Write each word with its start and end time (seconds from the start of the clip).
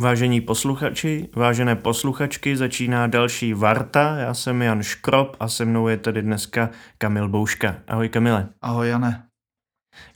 Vážení 0.00 0.40
posluchači, 0.40 1.28
vážené 1.36 1.76
posluchačky, 1.76 2.56
začíná 2.56 3.06
další 3.06 3.54
Varta. 3.54 4.16
Já 4.16 4.34
jsem 4.34 4.62
Jan 4.62 4.82
Škrop 4.82 5.36
a 5.40 5.48
se 5.48 5.64
mnou 5.64 5.88
je 5.88 5.96
tady 5.96 6.22
dneska 6.22 6.70
Kamil 6.98 7.28
Bouška. 7.28 7.76
Ahoj 7.88 8.08
Kamile. 8.08 8.48
Ahoj 8.62 8.88
Jane. 8.88 9.22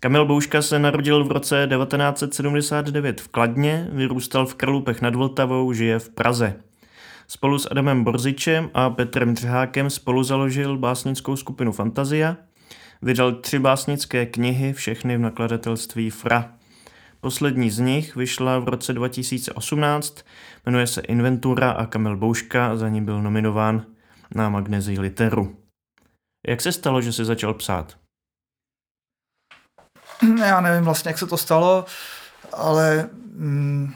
Kamil 0.01 0.27
Bouška 0.27 0.63
se 0.63 0.79
narodil 0.79 1.25
v 1.25 1.33
roce 1.33 1.69
1979 1.79 3.21
v 3.21 3.29
Kladně, 3.29 3.89
vyrůstal 3.93 4.47
v 4.47 4.55
Kralupech 4.55 5.03
nad 5.03 5.15
Vltavou, 5.15 5.73
žije 5.73 5.99
v 5.99 6.09
Praze. 6.09 6.55
Spolu 7.27 7.59
s 7.59 7.71
Adamem 7.71 8.05
Borzičem 8.05 8.71
a 8.75 8.91
Petrem 8.91 9.35
Dřehákem 9.35 9.91
spolu 9.91 10.23
založil 10.23 10.79
básnickou 10.79 11.37
skupinu 11.37 11.73
Fantazia. 11.73 12.37
Vydal 13.03 13.33
tři 13.33 13.59
básnické 13.59 14.27
knihy, 14.27 14.73
všechny 14.73 15.17
v 15.17 15.21
nakladatelství 15.21 16.11
Fra. 16.11 16.53
Poslední 17.25 17.71
z 17.71 17.79
nich 17.79 18.17
vyšla 18.17 18.59
v 18.59 18.69
roce 18.69 18.93
2018, 18.93 20.17
jmenuje 20.67 20.87
se 20.87 21.01
Inventura 21.01 21.71
a 21.71 21.87
Kamil 21.87 22.17
Bouška 22.17 22.77
za 22.77 22.89
ní 22.89 23.05
byl 23.05 23.23
nominován 23.23 23.87
na 24.35 24.49
Magnezii 24.49 25.01
Literu. 25.01 25.57
Jak 26.47 26.61
se 26.61 26.73
stalo, 26.73 27.03
že 27.03 27.13
jsi 27.13 27.25
začal 27.25 27.55
psát? 27.55 27.97
Já 30.39 30.61
nevím 30.61 30.85
vlastně, 30.85 31.09
jak 31.09 31.19
se 31.19 31.27
to 31.27 31.37
stalo, 31.37 31.85
ale 32.53 33.11
mm, 33.23 33.95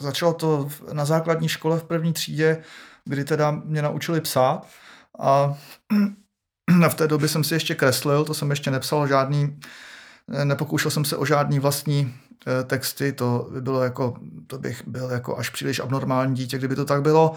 začalo 0.00 0.34
to 0.34 0.68
na 0.92 1.04
základní 1.04 1.48
škole 1.48 1.78
v 1.78 1.84
první 1.84 2.12
třídě, 2.12 2.64
kdy 3.04 3.24
teda 3.24 3.50
mě 3.50 3.82
naučili 3.82 4.20
psát 4.20 4.66
a 5.18 5.54
v 6.88 6.94
té 6.94 7.08
době 7.08 7.28
jsem 7.28 7.44
si 7.44 7.54
ještě 7.54 7.74
kreslil, 7.74 8.24
to 8.24 8.34
jsem 8.34 8.50
ještě 8.50 8.70
nepsal 8.70 9.08
žádný 9.08 9.60
Nepokoušel 10.44 10.90
jsem 10.90 11.04
se 11.04 11.16
o 11.16 11.24
žádný 11.24 11.58
vlastní 11.58 12.14
eh, 12.46 12.64
texty, 12.64 13.12
to 13.12 13.48
by 13.52 13.60
bylo 13.60 13.82
jako, 13.82 14.14
to 14.46 14.58
bych 14.58 14.82
byl 14.86 15.10
jako 15.10 15.38
až 15.38 15.50
příliš 15.50 15.80
abnormální 15.80 16.34
dítě, 16.34 16.58
kdyby 16.58 16.76
to 16.76 16.84
tak 16.84 17.02
bylo, 17.02 17.34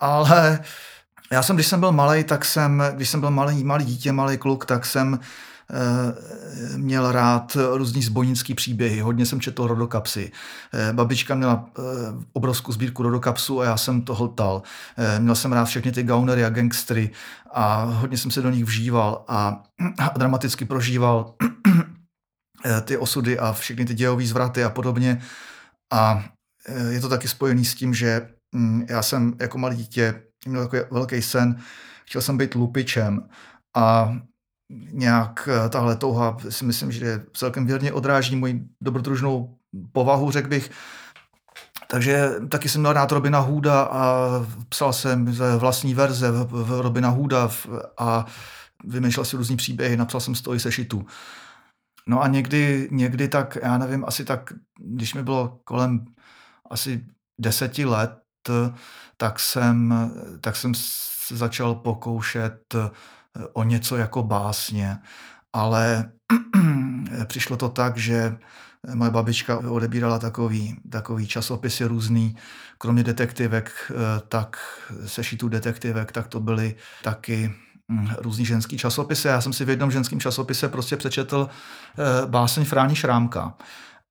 ale 0.00 0.60
já 1.32 1.42
jsem, 1.42 1.56
když 1.56 1.66
jsem 1.66 1.80
byl 1.80 1.92
malý, 1.92 2.24
tak 2.24 2.44
jsem, 2.44 2.82
když 2.94 3.08
jsem 3.08 3.20
byl 3.20 3.30
malý, 3.30 3.64
malý 3.64 3.84
dítě, 3.84 4.12
malý 4.12 4.38
kluk, 4.38 4.66
tak 4.66 4.86
jsem 4.86 5.14
e, 5.14 6.78
měl 6.78 7.12
rád 7.12 7.56
různý 7.74 8.02
zbojnický 8.02 8.54
příběhy, 8.54 9.00
hodně 9.00 9.26
jsem 9.26 9.40
četl 9.40 9.66
rodokapsy. 9.66 10.32
Babička 10.92 11.34
měla 11.34 11.64
obrovskou 12.32 12.72
sbírku 12.72 13.02
rodokapsů 13.02 13.60
a 13.60 13.64
já 13.64 13.76
jsem 13.76 14.02
to 14.02 14.14
hltal. 14.14 14.62
Měl 15.18 15.34
jsem 15.34 15.52
rád 15.52 15.64
všechny 15.64 15.92
ty 15.92 16.02
gaunery 16.02 16.44
a 16.44 16.50
gangstry 16.50 17.10
a 17.52 17.84
hodně 17.84 18.18
jsem 18.18 18.30
se 18.30 18.42
do 18.42 18.50
nich 18.50 18.64
vžíval 18.64 19.24
a, 19.28 19.62
a 19.98 20.18
dramaticky 20.18 20.64
prožíval 20.64 21.34
Eh, 21.42 21.84
ty 22.84 22.96
osudy 22.96 23.38
a 23.38 23.52
všechny 23.52 23.84
ty 23.84 23.94
dějové 23.94 24.26
zvraty 24.26 24.64
a 24.64 24.70
podobně. 24.70 25.22
A 25.92 26.24
eh, 26.66 26.92
je 26.92 27.00
to 27.00 27.08
taky 27.08 27.28
spojený 27.28 27.64
s 27.64 27.74
tím, 27.74 27.94
že 27.94 28.28
mm, 28.52 28.86
já 28.88 29.02
jsem 29.02 29.34
jako 29.40 29.58
malý 29.58 29.76
dítě 29.76 30.22
měl 30.46 30.62
takový 30.62 30.82
velký 30.90 31.22
sen, 31.22 31.60
chtěl 32.04 32.22
jsem 32.22 32.38
být 32.38 32.54
lupičem 32.54 33.28
a 33.76 34.16
nějak 34.92 35.48
eh, 35.52 35.68
tahle 35.68 35.96
touha 35.96 36.36
si 36.48 36.64
myslím, 36.64 36.92
že 36.92 37.22
celkem 37.32 37.66
věrně 37.66 37.92
odráží 37.92 38.36
moji 38.36 38.64
dobrodružnou 38.80 39.56
povahu, 39.92 40.30
řekl 40.30 40.48
bych. 40.48 40.70
Takže 41.90 42.30
taky 42.48 42.68
jsem 42.68 42.80
měl 42.80 42.92
rád 42.92 43.12
Robina 43.12 43.38
Hooda 43.38 43.82
a 43.82 44.28
psal 44.68 44.92
jsem 44.92 45.24
vlastní 45.58 45.94
verze 45.94 46.30
v 46.30 46.80
Robina 46.80 47.08
Hooda 47.08 47.50
a 47.98 48.26
vymýšlel 48.84 49.24
si 49.24 49.36
různý 49.36 49.56
příběhy, 49.56 49.96
napsal 49.96 50.20
jsem 50.20 50.34
z 50.34 50.42
toho 50.42 50.54
i 50.54 50.60
sešitu. 50.60 51.06
No 52.06 52.22
a 52.22 52.28
někdy, 52.28 52.88
někdy 52.90 53.28
tak, 53.28 53.58
já 53.62 53.78
nevím, 53.78 54.04
asi 54.04 54.24
tak, 54.24 54.52
když 54.78 55.14
mi 55.14 55.22
bylo 55.22 55.60
kolem 55.64 56.04
asi 56.70 57.06
deseti 57.40 57.84
let, 57.84 58.20
tak 59.16 59.40
jsem, 59.40 59.94
tak 60.40 60.56
jsem 60.56 60.72
se 60.74 61.36
začal 61.36 61.74
pokoušet 61.74 62.74
eh, 62.74 62.90
o 63.52 63.64
něco 63.64 63.96
jako 63.96 64.22
básně. 64.22 64.98
Ale 65.52 66.12
přišlo 67.26 67.56
to 67.56 67.68
tak, 67.68 67.96
že 67.96 68.36
moje 68.94 69.10
babička 69.10 69.58
odebírala 69.58 70.18
takový, 70.18 70.76
takový 70.90 71.26
časopisy 71.26 71.84
různý, 71.84 72.36
kromě 72.78 73.02
detektivek, 73.04 73.70
eh, 73.90 73.94
tak 74.28 74.56
sešitů 75.06 75.48
detektivek, 75.48 76.12
tak 76.12 76.28
to 76.28 76.40
byly 76.40 76.74
taky 77.02 77.54
různý 78.18 78.44
ženský 78.44 78.78
časopisy. 78.78 79.28
Já 79.28 79.40
jsem 79.40 79.52
si 79.52 79.64
v 79.64 79.68
jednom 79.68 79.90
ženském 79.90 80.20
časopise 80.20 80.68
prostě 80.68 80.96
přečetl 80.96 81.48
eh, 81.98 82.26
báseň 82.26 82.64
Fráni 82.64 82.96
Šrámka. 82.96 83.54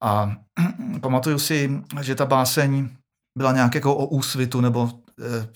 A 0.03 0.35
pamatuju 1.01 1.40
si, 1.40 1.81
že 2.01 2.16
ta 2.16 2.25
báseň 2.25 2.89
byla 3.38 3.51
nějak 3.51 3.75
jako 3.75 3.95
o 3.95 4.06
úsvitu 4.06 4.62
nebo 4.62 4.91
e, 5.19 5.47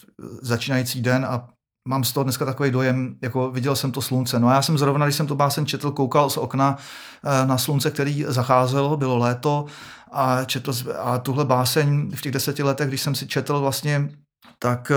začínající 0.42 1.02
den 1.02 1.26
a 1.26 1.50
mám 1.88 2.04
z 2.04 2.14
toho 2.14 2.24
dneska 2.24 2.46
takový 2.46 2.72
dojem, 2.72 3.16
jako 3.22 3.52
viděl 3.52 3.76
jsem 3.76 3.92
to 3.92 4.02
slunce. 4.02 4.40
No 4.40 4.48
a 4.48 4.54
já 4.54 4.62
jsem 4.62 4.78
zrovna, 4.78 5.06
když 5.06 5.16
jsem 5.16 5.28
tu 5.28 5.36
báseň 5.36 5.66
četl, 5.66 5.92
koukal 5.92 6.30
z 6.30 6.38
okna 6.38 6.78
e, 7.24 7.46
na 7.46 7.58
slunce, 7.58 7.92
který 7.92 8.26
zacházelo, 8.28 8.98
bylo 8.98 9.18
léto 9.18 9.66
a, 10.12 10.46
četl, 10.46 10.74
a 11.00 11.18
tuhle 11.18 11.46
báseň 11.46 12.12
v 12.16 12.22
těch 12.22 12.32
deseti 12.32 12.64
letech, 12.64 12.88
když 12.88 13.02
jsem 13.02 13.16
si 13.16 13.28
četl 13.28 13.60
vlastně, 13.60 14.10
tak 14.60 14.92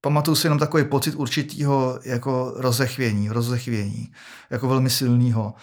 pamatuju 0.00 0.34
si 0.34 0.46
jenom 0.46 0.58
takový 0.58 0.84
pocit 0.84 1.14
určitého 1.14 2.00
jako 2.04 2.52
rozechvění, 2.56 3.28
rozechvění, 3.28 4.12
jako 4.50 4.68
velmi 4.68 4.90
silného. 4.90 5.54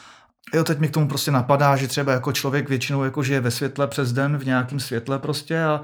Jo, 0.53 0.63
teď 0.63 0.79
mi 0.79 0.87
k 0.87 0.93
tomu 0.93 1.07
prostě 1.07 1.31
napadá, 1.31 1.75
že 1.75 1.87
třeba 1.87 2.11
jako 2.11 2.31
člověk 2.31 2.69
většinou 2.69 3.03
jako 3.03 3.23
žije 3.23 3.41
ve 3.41 3.51
světle 3.51 3.87
přes 3.87 4.13
den, 4.13 4.37
v 4.37 4.45
nějakém 4.45 4.79
světle 4.79 5.19
prostě 5.19 5.63
a, 5.63 5.81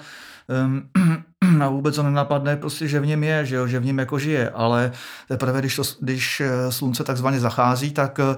um, 0.65 0.89
a 1.63 1.69
vůbec 1.69 1.95
to 1.95 2.03
nenapadne 2.03 2.57
prostě, 2.57 2.87
že 2.87 2.99
v 2.99 3.05
něm 3.05 3.23
je, 3.23 3.45
že, 3.45 3.55
jo, 3.55 3.67
že 3.67 3.79
v 3.79 3.85
něm 3.85 3.99
jako 3.99 4.19
žije, 4.19 4.49
ale 4.49 4.91
teprve, 5.27 5.59
když, 5.59 5.75
to, 5.75 5.83
když 5.99 6.41
eh, 6.41 6.71
slunce 6.71 7.03
takzvaně 7.03 7.39
zachází, 7.39 7.91
tak 7.91 8.19
uh, 8.19 8.35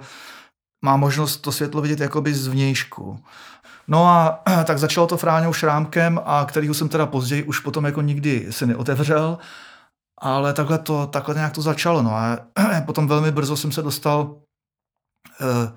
má 0.85 0.97
možnost 0.97 1.37
to 1.37 1.51
světlo 1.51 1.81
vidět 1.81 1.99
jakoby 1.99 2.33
zvnějšku. 2.33 3.19
No 3.87 4.05
a 4.07 4.43
tak 4.65 4.77
začalo 4.77 5.07
to 5.07 5.17
Fráňou 5.17 5.53
Šrámkem, 5.53 6.19
a 6.25 6.45
kterýho 6.45 6.73
jsem 6.73 6.89
teda 6.89 7.05
později 7.05 7.43
už 7.43 7.59
potom 7.59 7.85
jako 7.85 8.01
nikdy 8.01 8.47
se 8.49 8.65
neotevřel, 8.65 9.37
ale 10.17 10.53
takhle, 10.53 10.79
to, 10.79 11.07
takhle 11.07 11.35
nějak 11.35 11.53
to 11.53 11.61
začalo. 11.61 12.01
No 12.03 12.11
a 12.15 12.37
potom 12.85 13.07
velmi 13.07 13.31
brzo 13.31 13.57
jsem 13.57 13.71
se 13.71 13.81
dostal 13.81 14.35
eh, 15.41 15.71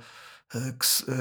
k, 0.79 0.85
eh, 1.09 1.15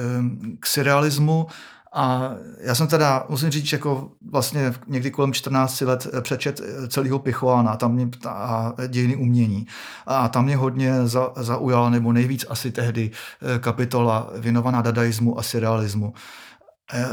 k 0.60 0.66
surrealismu 0.66 1.46
a 1.92 2.30
já 2.60 2.74
jsem 2.74 2.86
teda, 2.86 3.26
musím 3.28 3.50
říct, 3.50 3.72
jako 3.72 4.10
vlastně 4.30 4.74
někdy 4.86 5.10
kolem 5.10 5.32
14 5.32 5.80
let 5.80 6.06
přečet 6.20 6.60
celého 6.88 7.18
Pichoána 7.18 7.76
tam 7.76 7.92
mě, 7.92 8.08
a 8.28 8.72
dějiny 8.88 9.16
umění. 9.16 9.66
A 10.06 10.28
tam 10.28 10.44
mě 10.44 10.56
hodně 10.56 11.06
za, 11.06 11.32
zaujala, 11.36 11.90
nebo 11.90 12.12
nejvíc 12.12 12.46
asi 12.48 12.70
tehdy, 12.70 13.10
eh, 13.42 13.58
kapitola 13.58 14.30
věnovaná 14.36 14.82
dadaismu 14.82 15.38
a 15.38 15.42
surrealismu. 15.42 16.12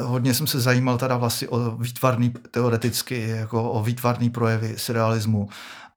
Hodně 0.01 0.33
jsem 0.33 0.47
se 0.47 0.59
zajímal 0.59 0.97
teda 0.97 1.17
vlastně 1.17 1.47
o 1.47 1.71
výtvarný, 1.71 2.33
teoreticky, 2.51 3.29
jako 3.29 3.71
o 3.71 3.83
výtvarný 3.83 4.29
projevy 4.29 4.73
surrealismu 4.77 5.49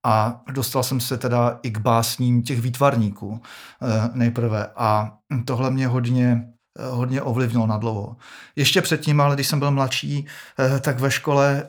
a 0.05 0.41
dostal 0.53 0.83
jsem 0.83 1.01
se 1.01 1.19
teda 1.19 1.59
i 1.63 1.71
k 1.71 1.79
básním 1.79 2.43
těch 2.43 2.61
výtvarníků 2.61 3.41
eh, 3.83 4.11
nejprve. 4.15 4.67
A 4.77 5.13
tohle 5.45 5.71
mě 5.71 5.87
hodně, 5.87 6.43
eh, 6.79 6.89
hodně 6.91 7.23
ovlivnilo 7.23 7.67
na 7.67 7.77
dlouho. 7.77 8.17
Ještě 8.57 8.83
předtím, 8.83 9.21
ale 9.21 9.35
když 9.35 9.47
jsem 9.47 9.59
byl 9.59 9.71
mladší, 9.71 10.27
eh, 10.59 10.81
tak 10.81 11.01
ve 11.01 11.11
škole, 11.11 11.69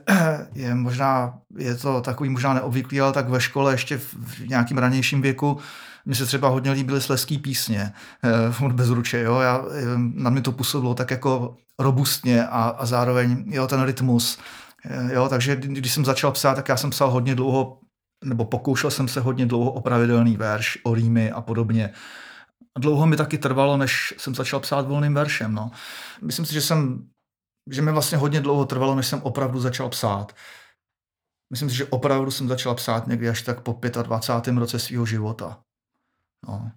je 0.54 0.76
možná, 0.76 1.38
je 1.58 1.76
to 1.76 2.02
takový 2.02 2.30
možná 2.30 2.54
neobvyklý, 2.54 3.02
ale 3.02 3.14
tak 3.14 3.30
ve 3.30 3.42
škole 3.42 3.74
ještě 3.74 3.98
v 3.98 4.48
nějakým 4.48 4.78
ranějším 4.78 5.22
věku 5.22 5.58
mně 6.06 6.16
se 6.16 6.26
třeba 6.26 6.50
hodně 6.50 6.72
líbily 6.72 7.02
sleský 7.02 7.38
písně 7.38 7.94
od 8.66 8.72
Bezruče. 8.72 9.20
Jo? 9.20 9.40
Já, 9.40 9.62
na 9.96 10.30
mě 10.30 10.42
to 10.42 10.52
působilo 10.52 10.94
tak 10.94 11.12
jako 11.12 11.56
robustně 11.80 12.48
a, 12.48 12.64
a 12.64 12.86
zároveň 12.86 13.44
jo, 13.48 13.68
ten 13.68 13.84
rytmus. 13.84 14.40
Jo, 15.14 15.30
takže 15.30 15.56
když 15.56 15.94
jsem 15.94 16.06
začal 16.06 16.32
psát, 16.32 16.56
tak 16.56 16.70
já 16.70 16.78
jsem 16.78 16.90
psal 16.90 17.12
hodně 17.12 17.36
dlouho 17.36 17.78
nebo 18.24 18.46
pokoušel 18.46 18.92
jsem 18.92 19.08
se 19.08 19.22
hodně 19.22 19.46
dlouho 19.46 19.72
o 19.72 19.82
pravidelný 19.82 20.38
verš, 20.38 20.78
o 20.84 20.94
rýmy 20.94 21.32
a 21.32 21.42
podobně. 21.42 21.94
Dlouho 22.80 23.08
mi 23.08 23.18
taky 23.18 23.38
trvalo, 23.38 23.78
než 23.78 24.14
jsem 24.18 24.36
začal 24.36 24.60
psát 24.60 24.88
volným 24.88 25.14
veršem. 25.14 25.54
No. 25.54 25.72
Myslím 26.22 26.46
si, 26.46 26.54
že, 26.54 26.62
jsem, 26.62 27.10
že 27.72 27.82
mi 27.82 27.92
vlastně 27.92 28.18
hodně 28.18 28.42
dlouho 28.42 28.66
trvalo, 28.66 28.96
než 28.96 29.08
jsem 29.08 29.22
opravdu 29.22 29.60
začal 29.60 29.90
psát. 29.90 30.36
Myslím 31.52 31.70
si, 31.70 31.76
že 31.76 31.86
opravdu 31.86 32.32
jsem 32.32 32.48
začal 32.48 32.76
psát 32.76 33.08
někdy 33.08 33.30
až 33.30 33.42
tak 33.42 33.62
po 33.62 33.80
25. 34.04 34.58
roce 34.58 34.80
svého 34.80 35.06
života. 35.06 35.60
No. 36.48 36.72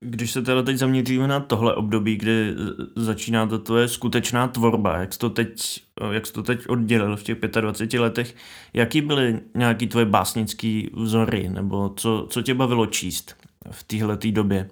Když 0.00 0.32
se 0.32 0.42
teda 0.42 0.62
teď 0.62 0.76
zaměříme 0.76 1.28
na 1.28 1.40
tohle 1.40 1.74
období, 1.74 2.16
kdy 2.16 2.54
začíná 2.96 3.46
to 3.46 3.58
tvoje 3.58 3.88
skutečná 3.88 4.48
tvorba, 4.48 4.96
jak 4.96 5.12
jsi 5.12 5.18
to 5.18 5.30
teď, 5.30 5.82
jak 6.10 6.26
jsi 6.26 6.32
to 6.32 6.42
teď 6.42 6.68
oddělil 6.68 7.16
v 7.16 7.22
těch 7.22 7.38
25 7.60 8.00
letech, 8.00 8.34
jaký 8.72 9.00
byly 9.00 9.40
nějaký 9.54 9.86
tvoje 9.86 10.06
básnické 10.06 10.82
vzory, 10.92 11.48
nebo 11.48 11.92
co, 11.96 12.26
co 12.30 12.42
tě 12.42 12.54
bavilo 12.54 12.86
číst 12.86 13.36
v 13.70 13.84
téhle 13.84 14.18
době? 14.30 14.68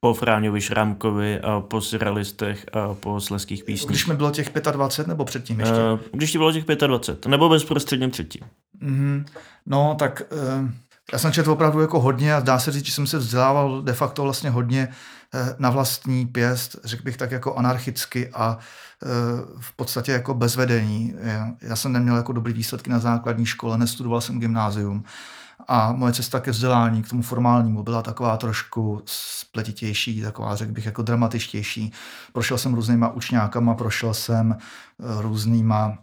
po 0.00 0.14
Fráňovi 0.14 0.60
Šrámkovi 0.60 1.40
a 1.40 1.60
po 1.60 1.80
surrealistech 1.80 2.66
a 2.72 2.94
po 2.94 3.20
sleských 3.20 3.64
písních. 3.64 3.90
Když 3.90 4.06
mi 4.06 4.14
bylo 4.14 4.30
těch 4.30 4.52
25 4.72 5.08
nebo 5.08 5.24
předtím 5.24 5.60
ještě? 5.60 5.74
Uh, 5.74 6.00
když 6.12 6.32
ti 6.32 6.38
bylo 6.38 6.52
těch 6.52 6.64
25, 6.64 7.30
nebo 7.30 7.48
bezprostředně 7.48 8.08
předtím. 8.08 8.42
Mm-hmm. 8.82 9.24
No, 9.66 9.96
tak 9.98 10.22
uh, 10.32 10.70
já 11.12 11.18
jsem 11.18 11.32
četl 11.32 11.50
opravdu 11.50 11.80
jako 11.80 12.00
hodně 12.00 12.34
a 12.34 12.40
dá 12.40 12.58
se 12.58 12.72
říct, 12.72 12.86
že 12.86 12.92
jsem 12.92 13.06
se 13.06 13.18
vzdělával 13.18 13.82
de 13.82 13.92
facto 13.92 14.22
vlastně 14.22 14.50
hodně 14.50 14.88
uh, 15.34 15.40
na 15.58 15.70
vlastní 15.70 16.26
pěst, 16.26 16.76
řekl 16.84 17.02
bych 17.02 17.16
tak 17.16 17.30
jako 17.30 17.54
anarchicky 17.54 18.28
a 18.28 18.56
uh, 18.56 19.08
v 19.60 19.76
podstatě 19.76 20.12
jako 20.12 20.34
bez 20.34 20.56
vedení. 20.56 21.14
Já, 21.60 21.76
jsem 21.76 21.92
neměl 21.92 22.16
jako 22.16 22.32
dobrý 22.32 22.52
výsledky 22.52 22.90
na 22.90 22.98
základní 22.98 23.46
škole, 23.46 23.78
nestudoval 23.78 24.20
jsem 24.20 24.40
gymnázium. 24.40 25.04
A 25.68 25.92
moje 25.92 26.12
cesta 26.12 26.40
ke 26.40 26.50
vzdělání, 26.50 27.02
k 27.02 27.08
tomu 27.08 27.22
formálnímu, 27.22 27.82
byla 27.82 28.02
taková 28.02 28.36
trošku 28.36 29.02
spletitější, 29.04 30.22
taková, 30.22 30.56
řekl 30.56 30.72
bych, 30.72 30.86
jako 30.86 31.02
dramatičtější. 31.02 31.92
Prošel 32.32 32.58
jsem 32.58 32.74
různýma 32.74 33.08
učňákama, 33.08 33.74
prošel 33.74 34.14
jsem 34.14 34.56
eh, 34.58 35.22
různýma 35.22 35.98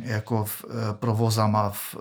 jako 0.00 0.44
v, 0.44 0.64
eh, 0.64 0.74
provozama 0.92 1.70
v, 1.70 1.96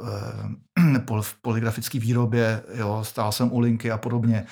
eh, 0.78 1.22
v 1.22 1.36
poligrafické 1.42 2.00
výrobě, 2.00 2.64
jo, 2.74 3.00
stál 3.04 3.32
jsem 3.32 3.54
u 3.54 3.60
linky 3.60 3.92
a 3.92 3.98
podobně. 3.98 4.46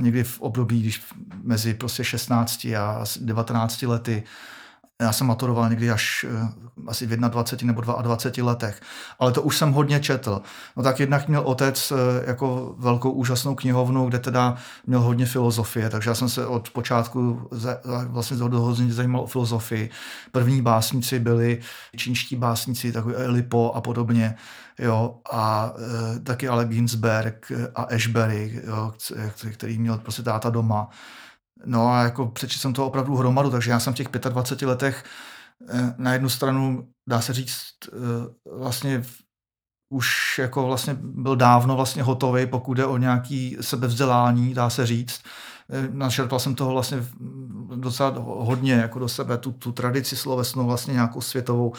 Někdy 0.00 0.24
v 0.24 0.40
období, 0.40 0.80
když 0.80 1.02
mezi 1.42 1.74
prostě 1.74 2.04
16 2.04 2.64
a 2.64 3.04
19 3.20 3.86
lety 3.86 4.22
já 5.00 5.12
jsem 5.12 5.26
maturoval 5.26 5.70
někdy 5.70 5.90
až 5.90 6.26
eh, 6.28 6.48
asi 6.86 7.06
v 7.06 7.16
21 7.16 7.72
nebo 7.72 7.80
22 8.02 8.46
letech, 8.46 8.80
ale 9.18 9.32
to 9.32 9.42
už 9.42 9.58
jsem 9.58 9.72
hodně 9.72 10.00
četl. 10.00 10.42
No 10.76 10.82
tak 10.82 11.00
jednak 11.00 11.28
měl 11.28 11.42
otec 11.44 11.92
eh, 11.92 12.24
jako 12.26 12.74
velkou 12.78 13.10
úžasnou 13.10 13.54
knihovnu, 13.54 14.08
kde 14.08 14.18
teda 14.18 14.56
měl 14.86 15.00
hodně 15.00 15.26
filozofie, 15.26 15.90
takže 15.90 16.10
já 16.10 16.14
jsem 16.14 16.28
se 16.28 16.46
od 16.46 16.70
počátku 16.70 17.48
vlastně 18.06 18.36
hodně 18.36 18.92
zajímal 18.92 19.20
o 19.20 19.26
filozofii. 19.26 19.90
První 20.32 20.62
básníci 20.62 21.18
byli 21.18 21.60
čínští 21.96 22.36
básníci, 22.36 22.92
takový 22.92 23.14
Lipo 23.26 23.72
a 23.74 23.80
podobně, 23.80 24.34
jo, 24.78 25.14
a 25.32 25.72
e, 26.16 26.20
taky 26.20 26.48
Ale 26.48 26.64
Ginsberg 26.64 27.52
a 27.74 27.82
Ashbery, 27.82 28.60
jo, 28.66 28.92
který 29.52 29.78
měl 29.78 29.98
prostě 29.98 30.22
táta 30.22 30.50
doma. 30.50 30.88
No 31.64 31.88
a 31.88 32.02
jako 32.02 32.26
přečetl 32.26 32.60
jsem 32.60 32.72
to 32.72 32.86
opravdu 32.86 33.16
hromadu, 33.16 33.50
takže 33.50 33.70
já 33.70 33.80
jsem 33.80 33.92
v 33.92 33.96
těch 33.96 34.08
25 34.08 34.68
letech 34.68 35.04
eh, 35.68 35.94
na 35.98 36.12
jednu 36.12 36.28
stranu, 36.28 36.88
dá 37.08 37.20
se 37.20 37.32
říct, 37.32 37.54
eh, 37.92 38.50
vlastně 38.58 39.02
už 39.92 40.38
jako 40.38 40.66
vlastně 40.66 40.96
byl 41.00 41.36
dávno 41.36 41.76
vlastně 41.76 42.02
hotový, 42.02 42.46
pokud 42.46 42.74
jde 42.74 42.86
o 42.86 42.96
nějaký 42.96 43.56
sebevzdělání, 43.60 44.54
dá 44.54 44.70
se 44.70 44.86
říct. 44.86 45.22
Eh, 45.70 45.88
našerpal 45.92 46.38
jsem 46.38 46.54
toho 46.54 46.72
vlastně 46.72 47.04
docela 47.76 48.14
hodně 48.18 48.72
jako 48.72 48.98
do 48.98 49.08
sebe, 49.08 49.38
tu, 49.38 49.52
tu 49.52 49.72
tradici 49.72 50.16
slovesnou, 50.16 50.66
vlastně 50.66 50.94
nějakou 50.94 51.20
světovou. 51.20 51.72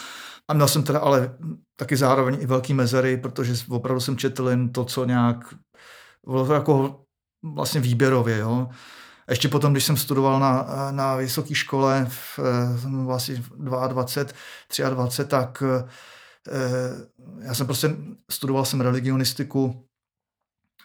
A 0.48 0.54
měl 0.54 0.68
jsem 0.68 0.84
teda 0.84 1.00
ale 1.00 1.36
taky 1.78 1.98
zároveň 1.98 2.38
i 2.42 2.46
velký 2.46 2.74
mezery, 2.74 3.18
protože 3.18 3.54
opravdu 3.70 4.02
jsem 4.02 4.18
četl 4.18 4.50
jen 4.50 4.70
to, 4.70 4.86
co 4.86 5.06
nějak 5.06 5.54
bylo 6.26 6.46
to 6.48 6.54
jako 6.54 7.02
vlastně 7.44 7.82
výběrově, 7.82 8.38
jo. 8.38 8.70
Ještě 9.32 9.50
potom, 9.50 9.72
když 9.72 9.86
jsem 9.86 9.98
studoval 9.98 10.40
na, 10.40 10.68
na 10.92 11.16
vysoké 11.16 11.56
škole 11.56 12.08
v 12.10 12.40
vlastně 13.06 13.44
22, 13.58 14.90
23, 14.90 15.26
tak 15.26 15.64
eh, 15.68 15.90
já 17.42 17.54
jsem 17.54 17.66
prostě 17.66 17.96
studoval 18.32 18.66
jsem 18.66 18.82
religionistiku, 18.82 19.86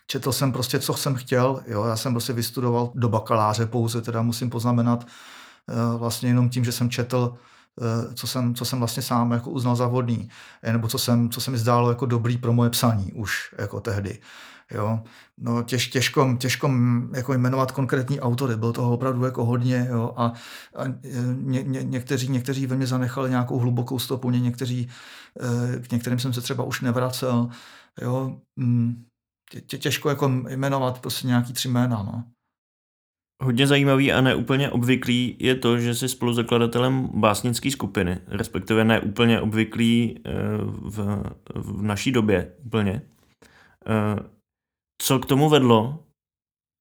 četl 0.06 0.32
jsem 0.32 0.52
prostě, 0.52 0.78
co 0.78 0.94
jsem 0.94 1.14
chtěl, 1.14 1.62
jo, 1.66 1.84
já 1.84 1.96
jsem 1.96 2.12
prostě 2.12 2.32
vystudoval 2.32 2.93
do 2.94 3.08
bakaláře 3.08 3.66
pouze, 3.66 4.02
teda 4.02 4.22
musím 4.22 4.50
poznamenat, 4.50 5.06
eh, 5.06 5.99
vlastně 5.99 6.28
jenom 6.28 6.49
tím, 6.49 6.64
že 6.64 6.72
jsem 6.72 6.90
četl 6.90 7.34
eh, 7.82 8.14
co 8.14 8.26
jsem, 8.26 8.54
co 8.54 8.64
jsem 8.64 8.78
vlastně 8.78 9.02
sám 9.02 9.32
jako 9.32 9.50
uznal 9.50 9.76
za 9.76 9.87
vhodný, 9.87 10.28
nebo 10.72 10.88
co, 10.88 10.99
jsem, 10.99 11.31
co 11.31 11.40
se 11.40 11.50
mi 11.50 11.58
zdálo 11.58 11.88
jako 11.88 12.06
dobrý 12.06 12.38
pro 12.38 12.52
moje 12.52 12.70
psaní 12.70 13.12
už 13.12 13.54
jako 13.58 13.81
tehdy. 13.81 14.20
Jo. 14.72 15.00
No, 15.38 15.62
těž, 15.62 15.88
těžko, 15.88 16.36
těžko 16.40 16.70
jako 17.14 17.32
jmenovat 17.32 17.72
konkrétní 17.72 18.20
autory, 18.20 18.56
bylo 18.56 18.72
toho 18.72 18.92
opravdu 18.92 19.24
jako 19.24 19.44
hodně 19.44 19.86
jo. 19.90 20.12
a, 20.16 20.32
a 20.76 20.84
ně, 21.34 21.62
ně, 21.62 21.82
někteří, 21.82 22.28
někteří 22.28 22.66
ve 22.66 22.76
mě 22.76 22.86
zanechali 22.86 23.30
nějakou 23.30 23.58
hlubokou 23.58 23.98
stopu, 23.98 24.30
ně, 24.30 24.40
někteří, 24.40 24.88
eh, 25.40 25.80
k 25.80 25.92
některým 25.92 26.18
jsem 26.18 26.32
se 26.32 26.40
třeba 26.40 26.64
už 26.64 26.80
nevracel. 26.80 27.48
Jo. 28.02 28.40
Mm, 28.56 29.04
tě, 29.66 29.78
těžko 29.78 30.08
jako 30.08 30.28
jmenovat 30.28 31.00
prostě 31.00 31.26
nějaký 31.26 31.52
tři 31.52 31.68
jména. 31.68 32.02
No. 32.02 32.24
Hodně 33.42 33.66
zajímavý 33.66 34.12
a 34.12 34.20
neúplně 34.20 34.70
obvyklý 34.70 35.36
je 35.38 35.54
to, 35.54 35.78
že 35.78 35.94
jsi 35.94 36.08
spoluzakladatelem 36.08 37.08
básnické 37.14 37.70
skupiny, 37.70 38.18
respektive 38.26 38.84
neúplně 38.84 39.40
obvyklý 39.40 40.18
eh, 40.26 40.32
v, 40.64 41.22
v 41.54 41.82
naší 41.82 42.12
době 42.12 42.52
úplně. 42.64 43.02
Co 45.02 45.19
k 45.19 45.26
tomu 45.26 45.48
vedlo, 45.48 46.04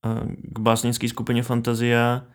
eh, 0.05 0.35
k 0.53 0.59
básnické 0.59 1.09
skupině 1.09 1.43
Fantazia 1.43 2.25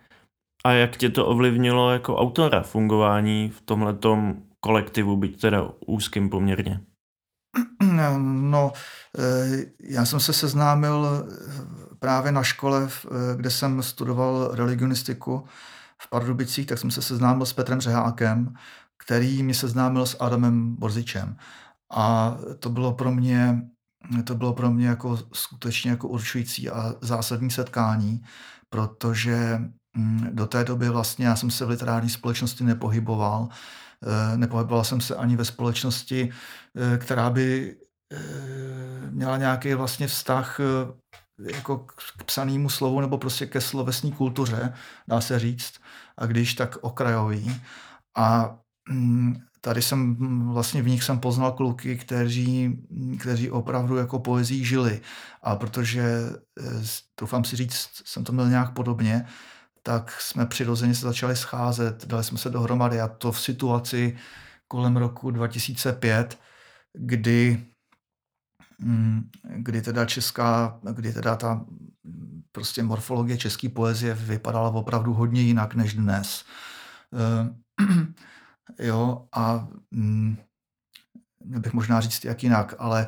a 0.65 0.73
jak 0.73 0.97
tě 0.97 1.11
to 1.11 1.27
ovlivnilo 1.27 1.91
jako 1.91 2.17
autora 2.17 2.63
fungování 2.63 3.51
v 3.51 3.61
tomhletom 3.61 4.43
kolektivu, 4.61 5.17
byť 5.17 5.41
teda 5.41 5.71
úzkým 5.87 6.31
poměrně? 6.31 6.81
No, 8.23 8.73
eh, 9.19 9.65
já 9.83 10.05
jsem 10.05 10.21
se 10.21 10.33
seznámil 10.33 11.07
eh, 11.07 11.95
právě 11.99 12.33
na 12.33 12.43
škole, 12.43 12.89
kde 13.37 13.51
jsem 13.51 13.83
studoval 13.83 14.51
religionistiku 14.55 15.45
v 16.03 16.11
Pardubicích, 16.11 16.67
tak 16.67 16.79
jsem 16.79 16.91
se 16.91 17.03
seznámil 17.03 17.47
s 17.47 17.53
Petrem 17.53 17.81
Řehákem, 17.81 18.55
který 19.05 19.43
mě 19.43 19.55
seznámil 19.55 20.07
s 20.07 20.17
Adamem 20.21 20.77
Borzičem. 20.77 21.37
A 21.93 22.37
to 22.59 22.71
bylo 22.71 22.93
pro 22.93 23.13
mě 23.13 23.63
to 24.25 24.35
bylo 24.35 24.53
pro 24.53 24.71
mě 24.71 24.87
jako 24.87 25.19
skutečně 25.33 25.91
jako 25.91 26.09
určující 26.09 26.71
a 26.71 26.95
zásadní 27.01 27.51
setkání, 27.51 28.23
protože 28.69 29.61
mm, 29.97 30.29
do 30.33 30.47
té 30.47 30.65
doby 30.65 30.89
vlastně 30.89 31.27
já 31.27 31.37
jsem 31.37 31.51
se 31.51 31.65
v 31.65 31.69
literární 31.71 32.11
společnosti 32.11 32.65
nepohyboval. 32.65 33.49
Eh, 34.07 34.37
nepohyboval 34.37 34.85
jsem 34.85 35.01
se 35.01 35.17
ani 35.17 35.37
ve 35.37 35.45
společnosti, 35.45 36.31
eh, 36.77 36.99
která 36.99 37.31
by 37.31 37.77
eh, 38.13 39.11
měla 39.11 39.37
nějaký 39.37 39.75
vlastně 39.75 40.07
vztah 40.07 40.61
jako 41.41 41.79
k 42.19 42.25
psanému 42.25 42.69
slovu 42.69 43.01
nebo 43.01 43.19
prostě 43.19 43.47
ke 43.47 43.61
slovesní 43.61 44.13
kultuře, 44.13 44.75
dá 45.09 45.21
se 45.21 45.39
říct, 45.39 45.75
a 46.19 46.27
když 46.27 46.55
tak 46.55 46.77
okrajový. 46.81 47.61
A 48.17 48.59
mm, 48.91 49.37
tady 49.61 49.83
jsem 49.83 50.17
vlastně 50.53 50.83
v 50.83 50.89
nich 50.89 51.05
jsem 51.05 51.19
poznal 51.21 51.53
kluky, 51.53 51.97
kteří, 51.97 52.79
kteří 53.21 53.51
opravdu 53.51 53.97
jako 53.97 54.19
poezí 54.19 54.65
žili. 54.65 55.01
A 55.43 55.57
protože, 55.57 56.03
eh, 56.61 56.83
doufám 57.21 57.45
si 57.45 57.57
říct, 57.57 58.03
jsem 58.05 58.25
to 58.25 58.33
měl 58.33 58.49
nějak 58.49 58.75
podobně, 58.75 59.27
tak 59.83 60.21
jsme 60.21 60.47
přirozeně 60.47 60.95
se 60.95 61.07
začali 61.07 61.37
scházet, 61.37 62.07
dali 62.07 62.25
jsme 62.25 62.39
se 62.39 62.51
dohromady 62.51 63.01
a 63.01 63.09
to 63.09 63.33
v 63.33 63.41
situaci 63.41 64.17
kolem 64.69 64.97
roku 64.97 65.31
2005, 65.31 66.39
kdy 66.93 67.65
mm, 68.79 69.31
kdy 69.57 69.83
teda 69.83 70.05
česká, 70.05 70.81
kdy 70.93 71.13
teda 71.13 71.37
ta 71.37 71.65
prostě 72.53 72.83
morfologie 72.83 73.39
české 73.39 73.69
poezie 73.69 74.15
vypadala 74.15 74.71
opravdu 74.71 75.15
hodně 75.15 75.43
jinak 75.43 75.75
než 75.75 75.95
dnes. 75.95 76.45
Jo, 78.79 79.27
a 79.33 79.69
mm, 79.91 80.37
měl 81.45 81.61
bych 81.61 81.73
možná 81.73 82.01
říct 82.01 82.25
jak 82.25 82.43
jinak, 82.43 82.75
ale 82.79 83.07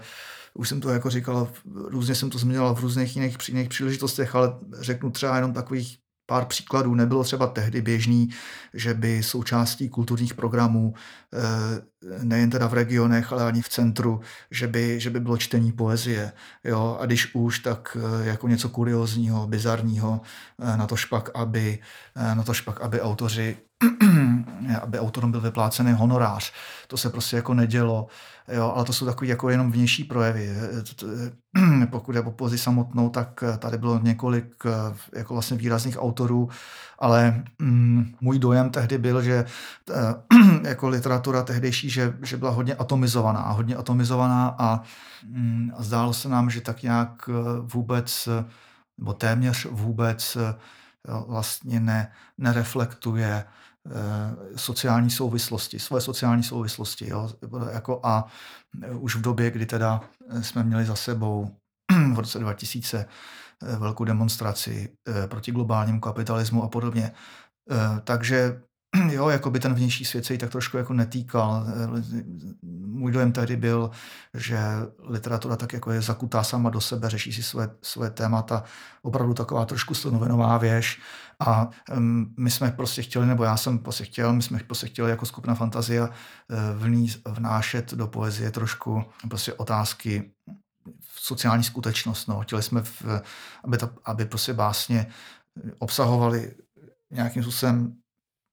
už 0.54 0.68
jsem 0.68 0.80
to 0.80 0.90
jako 0.90 1.10
říkal, 1.10 1.52
různě 1.74 2.14
jsem 2.14 2.30
to 2.30 2.38
zmiňoval 2.38 2.74
v 2.74 2.80
různých 2.80 3.16
jiných, 3.16 3.36
jiných 3.48 3.68
příležitostech, 3.68 4.34
ale 4.34 4.54
řeknu 4.80 5.10
třeba 5.10 5.36
jenom 5.36 5.52
takových 5.52 5.98
pár 6.26 6.44
příkladů. 6.44 6.94
Nebylo 6.94 7.24
třeba 7.24 7.46
tehdy 7.46 7.82
běžný, 7.82 8.28
že 8.74 8.94
by 8.94 9.22
součástí 9.22 9.88
kulturních 9.88 10.34
programů, 10.34 10.94
eh, 10.94 12.24
nejen 12.24 12.50
teda 12.50 12.66
v 12.66 12.74
regionech, 12.74 13.32
ale 13.32 13.44
ani 13.44 13.62
v 13.62 13.68
centru, 13.68 14.20
že 14.50 14.66
by, 14.66 15.00
že 15.00 15.10
by 15.10 15.20
bylo 15.20 15.36
čtení 15.36 15.72
poezie. 15.72 16.32
Jo? 16.64 16.96
A 17.00 17.06
když 17.06 17.34
už, 17.34 17.58
tak 17.58 17.96
eh, 18.00 18.26
jako 18.26 18.48
něco 18.48 18.68
kuriozního, 18.68 19.46
bizarního, 19.46 20.20
eh, 20.62 20.76
na 20.76 20.86
to 20.86 20.96
špak, 20.96 21.30
aby, 21.34 21.78
na 22.16 22.42
to 22.42 22.54
špak, 22.54 22.80
aby 22.80 23.00
autoři 23.00 23.56
aby 24.82 24.98
autorům 24.98 25.30
byl 25.30 25.40
vyplácený 25.40 25.92
honorář. 25.92 26.52
To 26.86 26.96
se 26.96 27.10
prostě 27.10 27.36
jako 27.36 27.54
nedělo, 27.54 28.06
jo, 28.48 28.72
ale 28.76 28.84
to 28.84 28.92
jsou 28.92 29.06
takové 29.06 29.28
jako 29.28 29.50
jenom 29.50 29.72
vnější 29.72 30.04
projevy. 30.04 30.48
Pokud 31.90 32.14
je 32.14 32.20
o 32.20 32.30
pozi 32.30 32.58
samotnou, 32.58 33.08
tak 33.08 33.44
tady 33.58 33.78
bylo 33.78 33.98
několik 33.98 34.64
jako 35.12 35.34
vlastně 35.34 35.56
výrazných 35.56 36.02
autorů, 36.02 36.48
ale 36.98 37.42
mm, 37.58 38.14
můj 38.20 38.38
dojem 38.38 38.70
tehdy 38.70 38.98
byl, 38.98 39.22
že 39.22 39.44
jako 40.62 40.88
literatura 40.88 41.42
tehdejší, 41.42 41.90
že, 41.90 42.14
že 42.22 42.36
byla 42.36 42.50
hodně 42.50 42.74
atomizovaná, 42.74 43.40
hodně 43.40 43.76
atomizovaná 43.76 44.54
a, 44.58 44.80
mm, 45.26 45.70
a 45.76 45.82
zdálo 45.82 46.12
se 46.12 46.28
nám, 46.28 46.50
že 46.50 46.60
tak 46.60 46.82
nějak 46.82 47.30
vůbec, 47.60 48.28
nebo 48.98 49.12
téměř 49.12 49.66
vůbec 49.70 50.36
jo, 51.08 51.24
vlastně 51.28 51.80
ne, 51.80 52.12
nereflektuje 52.38 53.44
sociální 54.56 55.10
souvislosti, 55.10 55.78
svoje 55.78 56.00
sociální 56.00 56.42
souvislosti. 56.42 57.08
Jo, 57.08 57.30
jako 57.72 58.00
a 58.02 58.26
už 58.98 59.16
v 59.16 59.20
době, 59.20 59.50
kdy 59.50 59.66
teda 59.66 60.00
jsme 60.40 60.62
měli 60.62 60.84
za 60.84 60.94
sebou 60.94 61.56
v 62.14 62.18
roce 62.18 62.38
2000 62.38 63.06
velkou 63.78 64.04
demonstraci 64.04 64.92
proti 65.26 65.52
globálnímu 65.52 66.00
kapitalismu 66.00 66.62
a 66.62 66.68
podobně. 66.68 67.12
Takže 68.04 68.62
jo, 69.10 69.28
jako 69.28 69.50
by 69.50 69.60
ten 69.60 69.74
vnější 69.74 70.04
svět 70.04 70.24
se 70.24 70.32
jí 70.32 70.38
tak 70.38 70.50
trošku 70.50 70.76
jako 70.76 70.92
netýkal. 70.92 71.66
Můj 72.62 73.12
dojem 73.12 73.32
tehdy 73.32 73.56
byl, 73.56 73.90
že 74.34 74.58
literatura 74.98 75.56
tak 75.56 75.72
jako 75.72 75.90
je 75.90 76.00
zakutá 76.00 76.44
sama 76.44 76.70
do 76.70 76.80
sebe, 76.80 77.10
řeší 77.10 77.32
si 77.32 77.42
své, 77.42 77.70
své 77.82 78.10
témata, 78.10 78.64
opravdu 79.02 79.34
taková 79.34 79.64
trošku 79.64 79.94
slonovinová 79.94 80.58
věž 80.58 81.00
a 81.40 81.70
my 82.36 82.50
jsme 82.50 82.70
prostě 82.70 83.02
chtěli, 83.02 83.26
nebo 83.26 83.44
já 83.44 83.56
jsem 83.56 83.78
prostě 83.78 84.04
chtěl, 84.04 84.32
my 84.32 84.42
jsme 84.42 84.58
prostě 84.66 84.86
chtěli 84.86 85.10
jako 85.10 85.26
skupina 85.26 85.54
Fantazia 85.54 86.08
uh, 86.08 87.32
vnášet 87.34 87.94
do 87.94 88.06
poezie 88.06 88.50
trošku 88.50 89.04
prostě 89.28 89.52
otázky 89.52 90.32
sociální 91.16 91.64
skutečnost. 91.64 92.26
No. 92.26 92.40
Chtěli 92.40 92.62
jsme, 92.62 92.82
v, 92.82 93.04
aby, 93.64 93.78
ta, 93.78 93.90
aby 94.04 94.24
prostě 94.24 94.52
básně 94.52 95.06
obsahovaly 95.78 96.54
nějakým 97.10 97.42
způsobem 97.42 98.01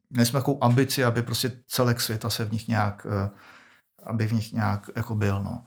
měli 0.10 0.26
jsme 0.26 0.40
takovou 0.40 0.64
ambici, 0.64 1.04
aby 1.04 1.22
prostě 1.22 1.52
celek 1.68 2.02
světa 2.02 2.30
se 2.30 2.46
v 2.46 2.52
nich 2.52 2.68
nějak, 2.68 3.08
eh, 3.10 3.30
aby 4.04 4.28
v 4.28 4.34
nich 4.34 4.54
nějak 4.54 4.90
jako 4.96 5.16
byl, 5.16 5.44
no. 5.44 5.64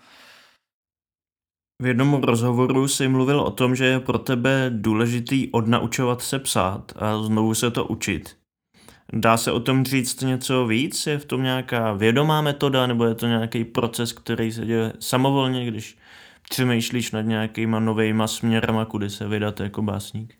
V 1.82 1.86
jednom 1.86 2.14
rozhovoru 2.14 2.88
si 2.88 3.08
mluvil 3.08 3.40
o 3.40 3.50
tom, 3.50 3.76
že 3.76 3.84
je 3.84 4.00
pro 4.00 4.18
tebe 4.18 4.70
důležitý 4.74 5.50
odnaučovat 5.50 6.22
se 6.22 6.38
psát 6.38 6.92
a 6.96 7.22
znovu 7.22 7.54
se 7.54 7.70
to 7.70 7.84
učit. 7.84 8.36
Dá 9.12 9.36
se 9.36 9.52
o 9.52 9.60
tom 9.60 9.84
říct 9.84 10.20
něco 10.20 10.66
víc? 10.66 11.06
Je 11.06 11.18
v 11.18 11.24
tom 11.24 11.42
nějaká 11.42 11.92
vědomá 11.92 12.40
metoda 12.40 12.86
nebo 12.86 13.04
je 13.04 13.14
to 13.14 13.26
nějaký 13.26 13.64
proces, 13.64 14.12
který 14.12 14.52
se 14.52 14.66
děje 14.66 14.92
samovolně, 15.00 15.66
když 15.66 15.98
přemýšlíš 16.50 17.10
nad 17.10 17.22
nějakýma 17.22 17.80
novejma 17.80 18.26
směrama, 18.26 18.84
kudy 18.84 19.10
se 19.10 19.28
vydat 19.28 19.60
jako 19.60 19.82
básník? 19.82 20.34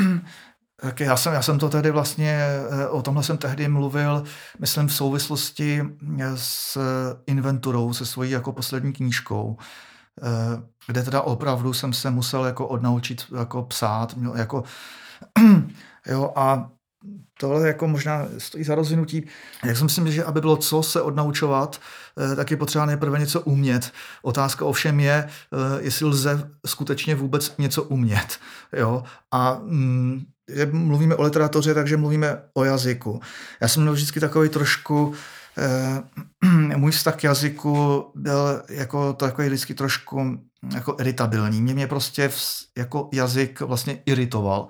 Tak 0.80 1.00
já 1.00 1.16
jsem, 1.16 1.34
já 1.34 1.42
jsem 1.42 1.58
to 1.58 1.68
tehdy 1.68 1.90
vlastně, 1.90 2.40
eh, 2.70 2.88
o 2.88 3.02
tomhle 3.02 3.22
jsem 3.22 3.38
tehdy 3.38 3.68
mluvil, 3.68 4.24
myslím 4.58 4.86
v 4.86 4.94
souvislosti 4.94 5.82
eh, 6.20 6.36
s 6.36 6.78
inventurou, 7.26 7.92
se 7.92 8.06
svojí 8.06 8.30
jako 8.30 8.52
poslední 8.52 8.92
knížkou, 8.92 9.56
eh, 10.22 10.62
kde 10.86 11.02
teda 11.02 11.20
opravdu 11.22 11.72
jsem 11.72 11.92
se 11.92 12.10
musel 12.10 12.44
jako 12.44 12.66
odnaučit 12.68 13.24
jako 13.38 13.62
psát, 13.62 14.14
jako, 14.34 14.64
jo, 16.06 16.32
a 16.36 16.70
tohle 17.40 17.68
jako 17.68 17.88
možná 17.88 18.26
stojí 18.38 18.64
za 18.64 18.74
rozvinutí. 18.74 19.26
Jak 19.64 19.76
si 19.76 19.84
myslím, 19.84 20.12
že 20.12 20.24
aby 20.24 20.40
bylo 20.40 20.56
co 20.56 20.82
se 20.82 21.02
odnaučovat, 21.02 21.80
tak 22.36 22.50
je 22.50 22.56
potřeba 22.56 22.86
nejprve 22.86 23.18
něco 23.18 23.40
umět. 23.40 23.92
Otázka 24.22 24.64
ovšem 24.64 25.00
je, 25.00 25.28
jestli 25.80 26.06
lze 26.06 26.50
skutečně 26.66 27.14
vůbec 27.14 27.54
něco 27.58 27.82
umět. 27.82 28.38
Jo? 28.72 29.04
A 29.30 29.58
mm, 29.62 30.24
mluvíme 30.72 31.14
o 31.14 31.22
literatuře, 31.22 31.74
takže 31.74 31.96
mluvíme 31.96 32.38
o 32.54 32.64
jazyku. 32.64 33.20
Já 33.60 33.68
jsem 33.68 33.82
měl 33.82 33.94
vždycky 33.94 34.20
takový 34.20 34.48
trošku, 34.48 35.14
eh, 35.58 36.02
můj 36.76 36.90
vztah 36.90 37.16
k 37.16 37.24
jazyku 37.24 38.04
byl 38.14 38.62
jako 38.68 39.12
takový 39.12 39.48
vždycky 39.48 39.74
trošku 39.74 40.38
jako 40.74 40.96
iritabilní. 41.00 41.62
Mě 41.62 41.74
mě 41.74 41.86
prostě 41.86 42.28
v, 42.28 42.38
jako 42.78 43.08
jazyk 43.12 43.60
vlastně 43.60 43.98
iritoval 44.06 44.68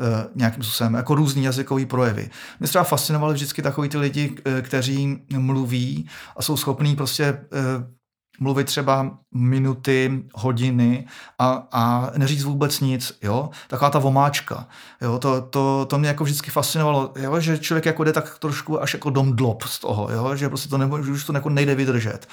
eh, 0.00 0.28
nějakým 0.34 0.62
způsobem, 0.62 0.94
jako 0.94 1.14
různý 1.14 1.44
jazykový 1.44 1.86
projevy. 1.86 2.30
Mě 2.60 2.68
třeba 2.68 2.84
fascinovali 2.84 3.34
vždycky 3.34 3.62
takový 3.62 3.88
ty 3.88 3.98
lidi, 3.98 4.36
eh, 4.44 4.62
kteří 4.62 5.18
mluví 5.36 6.08
a 6.36 6.42
jsou 6.42 6.56
schopní 6.56 6.96
prostě 6.96 7.24
eh, 7.24 7.99
mluvit 8.40 8.64
třeba 8.64 9.10
minuty, 9.34 10.22
hodiny 10.34 11.06
a, 11.38 11.66
a 11.72 12.10
neříct 12.16 12.44
vůbec 12.44 12.80
nic, 12.80 13.18
jo, 13.22 13.50
taková 13.68 13.90
ta 13.90 13.98
vomáčka, 13.98 14.66
jo, 15.02 15.18
to, 15.18 15.40
to, 15.40 15.86
to 15.90 15.98
mě 15.98 16.08
jako 16.08 16.24
vždycky 16.24 16.50
fascinovalo, 16.50 17.12
jo, 17.16 17.40
že 17.40 17.58
člověk 17.58 17.86
jako 17.86 18.04
jde 18.04 18.12
tak 18.12 18.38
trošku 18.38 18.82
až 18.82 18.94
jako 18.94 19.10
dom 19.10 19.36
dlop 19.36 19.62
z 19.62 19.78
toho, 19.78 20.10
jo, 20.12 20.36
že 20.36 20.48
prostě 20.48 20.68
to 20.68 20.78
nebo, 20.78 21.02
že 21.02 21.12
už 21.12 21.24
to 21.24 21.32
jako 21.32 21.50
nejde 21.50 21.74
vydržet. 21.74 22.28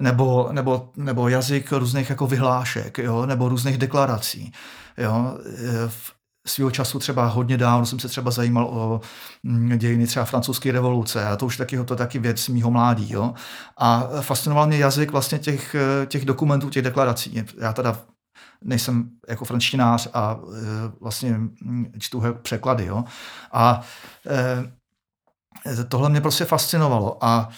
Nebo, 0.00 0.48
nebo, 0.52 0.90
nebo 0.96 1.28
jazyk 1.28 1.72
různých 1.72 2.10
jako 2.10 2.26
vyhlášek, 2.26 2.98
jo, 2.98 3.26
nebo 3.26 3.48
různých 3.48 3.78
deklarací. 3.78 4.52
Jo. 4.98 5.38
Svého 6.46 6.70
času 6.70 6.98
třeba 6.98 7.26
hodně 7.26 7.56
dávno 7.56 7.86
jsem 7.86 7.98
se 7.98 8.08
třeba 8.08 8.30
zajímal 8.30 8.66
o 8.66 9.00
mm, 9.42 9.78
dějiny 9.78 10.06
třeba 10.06 10.24
francouzské 10.24 10.72
revoluce 10.72 11.26
a 11.26 11.36
to 11.36 11.46
už 11.46 11.56
taky, 11.56 11.84
to 11.84 11.96
taky 11.96 12.18
věc 12.18 12.48
mýho 12.48 12.70
mládí. 12.70 13.12
Jo? 13.12 13.34
A 13.76 14.08
fascinoval 14.20 14.66
mě 14.66 14.78
jazyk 14.78 15.10
vlastně 15.10 15.38
těch, 15.38 15.76
těch 16.06 16.24
dokumentů, 16.24 16.70
těch 16.70 16.82
deklarací. 16.82 17.44
Já 17.60 17.72
teda 17.72 18.00
nejsem 18.64 19.10
jako 19.28 19.44
franštinář 19.44 20.08
a 20.14 20.40
e, 20.40 20.56
vlastně 21.00 21.30
mm, 21.30 21.92
čtu 21.98 22.22
překlady. 22.42 22.86
Jo? 22.86 23.04
A 23.52 23.80
e, 24.26 25.84
tohle 25.84 26.08
mě 26.08 26.20
prostě 26.20 26.44
fascinovalo 26.44 27.24
a 27.24 27.48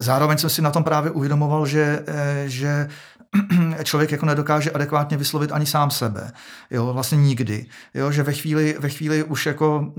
zároveň 0.00 0.38
jsem 0.38 0.50
si 0.50 0.62
na 0.62 0.70
tom 0.70 0.84
právě 0.84 1.10
uvědomoval, 1.10 1.66
že, 1.66 2.04
že 2.46 2.88
člověk 3.84 4.12
jako 4.12 4.26
nedokáže 4.26 4.70
adekvátně 4.70 5.16
vyslovit 5.16 5.52
ani 5.52 5.66
sám 5.66 5.90
sebe. 5.90 6.32
Jo, 6.70 6.92
vlastně 6.92 7.18
nikdy. 7.18 7.66
Jo, 7.94 8.12
že 8.12 8.22
ve 8.22 8.32
chvíli, 8.32 8.76
ve 8.78 8.88
chvíli 8.88 9.22
už 9.24 9.46
jako 9.46 9.92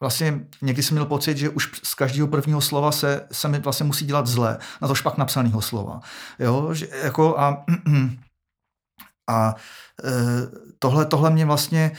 vlastně 0.00 0.40
někdy 0.62 0.82
jsem 0.82 0.94
měl 0.94 1.06
pocit, 1.06 1.36
že 1.36 1.48
už 1.48 1.70
z 1.82 1.94
každého 1.94 2.28
prvního 2.28 2.60
slova 2.60 2.92
se, 2.92 3.26
se 3.32 3.48
mi 3.48 3.58
vlastně 3.58 3.86
musí 3.86 4.06
dělat 4.06 4.26
zle, 4.26 4.58
na 4.82 4.88
to 4.88 4.94
špak 4.94 5.18
napsaného 5.18 5.62
slova. 5.62 6.00
Jo, 6.38 6.74
že 6.74 6.88
jako 7.02 7.38
a, 7.38 7.64
a 9.28 9.54
e, 10.04 10.12
tohle, 10.78 11.06
tohle 11.06 11.30
mě 11.30 11.46
vlastně, 11.46 11.92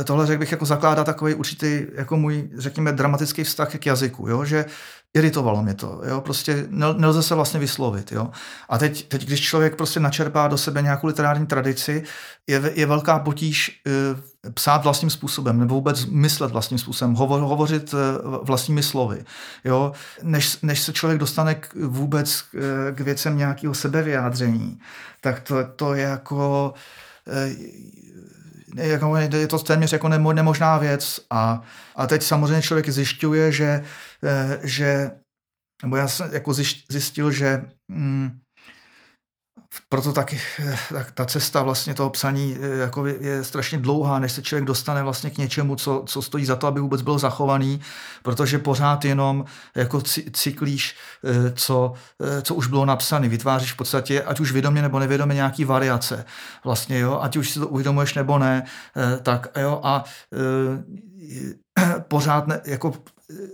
e, 0.00 0.04
tohle 0.04 0.26
řekl 0.26 0.40
bych 0.40 0.52
jako 0.52 0.66
zakládá 0.66 1.04
takový 1.04 1.34
určitý 1.34 1.86
jako 1.94 2.16
můj, 2.16 2.50
řekněme, 2.56 2.92
dramatický 2.92 3.44
vztah 3.44 3.74
k 3.74 3.86
jazyku, 3.86 4.28
jo? 4.28 4.44
že 4.44 4.64
iritovalo 5.14 5.62
mě 5.62 5.74
to, 5.74 6.00
jo, 6.08 6.20
prostě 6.20 6.66
nelze 6.96 7.22
se 7.22 7.34
vlastně 7.34 7.60
vyslovit, 7.60 8.12
jo. 8.12 8.30
A 8.68 8.78
teď, 8.78 9.08
teď 9.08 9.26
když 9.26 9.40
člověk 9.40 9.76
prostě 9.76 10.00
načerpá 10.00 10.48
do 10.48 10.58
sebe 10.58 10.82
nějakou 10.82 11.06
literární 11.06 11.46
tradici, 11.46 12.02
je, 12.46 12.72
je 12.74 12.86
velká 12.86 13.18
potíž 13.18 13.80
e, 13.86 14.50
psát 14.50 14.84
vlastním 14.84 15.10
způsobem, 15.10 15.60
nebo 15.60 15.74
vůbec 15.74 16.06
myslet 16.06 16.52
vlastním 16.52 16.78
způsobem, 16.78 17.14
hovo, 17.14 17.38
hovořit 17.38 17.94
e, 17.94 17.96
vlastními 18.42 18.82
slovy, 18.82 19.24
jo. 19.64 19.92
Než, 20.22 20.58
než 20.62 20.80
se 20.80 20.92
člověk 20.92 21.20
dostane 21.20 21.54
k, 21.54 21.74
vůbec 21.74 22.40
k, 22.40 22.54
e, 22.54 22.92
k 22.92 23.00
věcem 23.00 23.38
nějakého 23.38 23.74
sebevyjádření, 23.74 24.78
tak 25.20 25.40
to, 25.40 25.56
to 25.76 25.94
je 25.94 26.02
jako 26.02 26.74
jako 28.74 29.16
je 29.16 29.48
to 29.48 29.58
téměř 29.58 29.92
jako 29.92 30.08
nemo, 30.08 30.32
nemožná 30.32 30.78
věc. 30.78 31.20
A, 31.30 31.62
a 31.96 32.06
teď 32.06 32.22
samozřejmě 32.22 32.62
člověk 32.62 32.88
zjišťuje, 32.88 33.52
že, 33.52 33.84
eh, 34.24 34.60
že 34.62 35.10
nebo 35.82 35.96
já 35.96 36.08
jsem 36.08 36.30
jako 36.32 36.52
zjistil, 36.90 37.30
že 37.30 37.64
mm, 37.88 38.40
proto 39.88 40.12
taky 40.12 40.40
tak 40.92 41.12
ta 41.12 41.24
cesta 41.24 41.62
vlastně 41.62 41.94
toho 41.94 42.10
psaní 42.10 42.56
eh, 42.60 42.78
jako 42.78 43.06
je, 43.06 43.44
strašně 43.44 43.78
dlouhá, 43.78 44.18
než 44.18 44.32
se 44.32 44.42
člověk 44.42 44.64
dostane 44.64 45.02
vlastně 45.02 45.30
k 45.30 45.38
něčemu, 45.38 45.76
co, 45.76 46.02
co 46.06 46.22
stojí 46.22 46.44
za 46.44 46.56
to, 46.56 46.66
aby 46.66 46.80
vůbec 46.80 47.02
byl 47.02 47.18
zachovaný, 47.18 47.80
protože 48.22 48.58
pořád 48.58 49.04
jenom 49.04 49.44
jako 49.74 50.02
cyklíš, 50.32 50.96
eh, 51.24 51.52
co, 51.54 51.92
eh, 52.22 52.42
co 52.42 52.54
už 52.54 52.66
bylo 52.66 52.84
napsané. 52.84 53.28
Vytváříš 53.28 53.72
v 53.72 53.76
podstatě, 53.76 54.22
ať 54.22 54.40
už 54.40 54.52
vědomě 54.52 54.82
nebo 54.82 54.98
nevědomě, 54.98 55.34
nějaký 55.34 55.64
variace. 55.64 56.24
Vlastně, 56.64 56.98
jo, 56.98 57.18
ať 57.22 57.36
už 57.36 57.50
si 57.50 57.58
to 57.58 57.68
uvědomuješ 57.68 58.14
nebo 58.14 58.38
ne, 58.38 58.66
tak 59.22 59.46
jo, 59.56 59.80
a 59.82 60.04
pořád 62.08 62.46
ne, 62.46 62.60
jako 62.64 62.92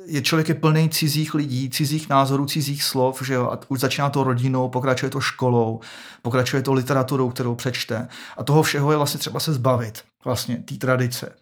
je 0.07 0.23
člověk 0.23 0.49
je 0.49 0.55
plný 0.55 0.91
cizích 0.91 1.35
lidí, 1.35 1.71
cizích 1.71 2.09
názorů, 2.09 2.47
cizích 2.47 2.83
slov, 2.83 3.23
že 3.23 3.35
jo, 3.35 3.47
a 3.47 3.59
už 3.69 3.81
začíná 3.81 4.11
to 4.11 4.25
rodinou, 4.25 4.69
pokračuje 4.69 5.11
to 5.11 5.21
školou, 5.21 5.81
pokračuje 6.23 6.63
to 6.63 6.73
literaturou, 6.73 7.31
kterou 7.31 7.55
přečte. 7.55 8.09
A 8.37 8.45
toho 8.45 8.63
všeho 8.63 8.91
je 8.91 8.97
vlastně 8.97 9.21
třeba 9.21 9.41
se 9.41 9.53
zbavit, 9.53 10.05
vlastně, 10.25 10.57
té 10.57 10.75
tradice. 10.75 11.35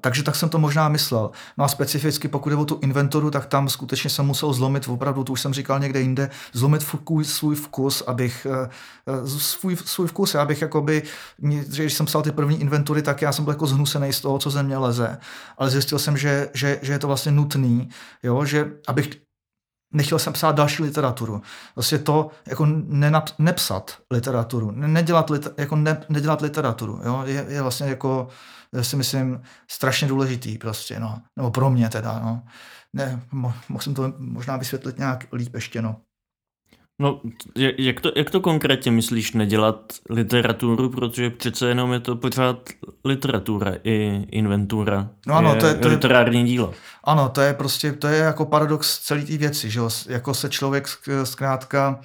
Takže 0.00 0.22
tak 0.22 0.36
jsem 0.36 0.48
to 0.48 0.58
možná 0.58 0.88
myslel. 0.88 1.30
No 1.56 1.64
a 1.64 1.68
specificky, 1.68 2.28
pokud 2.28 2.50
je 2.50 2.56
o 2.56 2.64
tu 2.64 2.78
inventuru, 2.82 3.30
tak 3.30 3.46
tam 3.46 3.68
skutečně 3.68 4.10
jsem 4.10 4.26
musel 4.26 4.52
zlomit, 4.52 4.88
opravdu, 4.88 5.24
to 5.24 5.32
už 5.32 5.40
jsem 5.40 5.54
říkal 5.54 5.80
někde 5.80 6.00
jinde, 6.00 6.30
zlomit 6.52 6.82
vkus, 6.82 7.32
svůj 7.32 7.54
vkus, 7.54 8.02
abych, 8.06 8.46
eh, 8.50 8.70
eh, 9.06 9.28
svůj, 9.28 9.76
svůj 9.76 10.08
vkus, 10.08 10.34
abych 10.34 10.62
jakoby, 10.62 11.02
když 11.38 11.94
jsem 11.94 12.06
psal 12.06 12.22
ty 12.22 12.32
první 12.32 12.60
inventury, 12.60 13.02
tak 13.02 13.22
já 13.22 13.32
jsem 13.32 13.44
byl 13.44 13.52
jako 13.52 13.66
zhnusený 13.66 14.12
z 14.12 14.20
toho, 14.20 14.38
co 14.38 14.50
ze 14.50 14.62
mě 14.62 14.78
leze. 14.78 15.18
Ale 15.58 15.70
zjistil 15.70 15.98
jsem, 15.98 16.16
že, 16.16 16.48
že, 16.54 16.78
že 16.82 16.92
je 16.92 16.98
to 16.98 17.06
vlastně 17.06 17.32
nutný, 17.32 17.88
jo, 18.22 18.44
že 18.44 18.72
abych 18.88 19.10
nechtěl 19.94 20.18
jsem 20.18 20.32
psát 20.32 20.56
další 20.56 20.82
literaturu. 20.82 21.42
Vlastně 21.76 21.98
to 21.98 22.30
jako 22.46 22.66
nenap, 22.86 23.28
nepsat 23.38 23.98
literaturu, 24.10 24.70
nedělat, 24.70 25.30
liter, 25.30 25.52
jako 25.56 25.76
ne, 25.76 26.04
nedělat 26.08 26.40
literaturu, 26.40 27.00
jo? 27.04 27.22
Je, 27.26 27.46
je 27.48 27.62
vlastně 27.62 27.86
jako, 27.86 28.28
si 28.80 28.96
myslím, 28.96 29.42
strašně 29.70 30.08
důležitý 30.08 30.58
prostě, 30.58 31.00
no. 31.00 31.22
nebo 31.36 31.50
pro 31.50 31.70
mě 31.70 31.88
teda, 31.88 32.18
no. 32.18 32.42
Ne, 32.92 33.22
mohl 33.32 33.80
jsem 33.80 33.94
to 33.94 34.12
možná 34.18 34.56
vysvětlit 34.56 34.98
nějak 34.98 35.26
líp 35.32 35.54
ještě, 35.54 35.82
no. 35.82 35.96
No, 36.98 37.20
jak 37.78 38.00
to, 38.00 38.12
jak 38.16 38.30
to 38.30 38.40
konkrétně 38.40 38.90
myslíš 38.90 39.32
nedělat 39.32 39.92
literaturu, 40.10 40.90
protože 40.90 41.30
přece 41.30 41.68
jenom 41.68 41.92
je 41.92 42.00
to 42.00 42.16
pořád 42.16 42.68
literatura 43.04 43.72
i 43.84 44.26
inventura. 44.30 45.08
No 45.26 45.34
ano, 45.34 45.54
je 45.54 45.60
to 45.60 45.66
je, 45.66 45.74
to 45.74 45.88
literární 45.88 46.44
dílo. 46.44 46.72
Ano, 47.04 47.28
to 47.28 47.40
je 47.40 47.54
prostě, 47.54 47.92
to 47.92 48.06
je 48.06 48.18
jako 48.18 48.46
paradox 48.46 48.98
celé 48.98 49.22
té 49.22 49.36
věci, 49.36 49.70
že 49.70 49.78
jo? 49.78 49.90
jako 50.08 50.34
se 50.34 50.48
člověk 50.48 50.88
zkrátka 51.24 52.00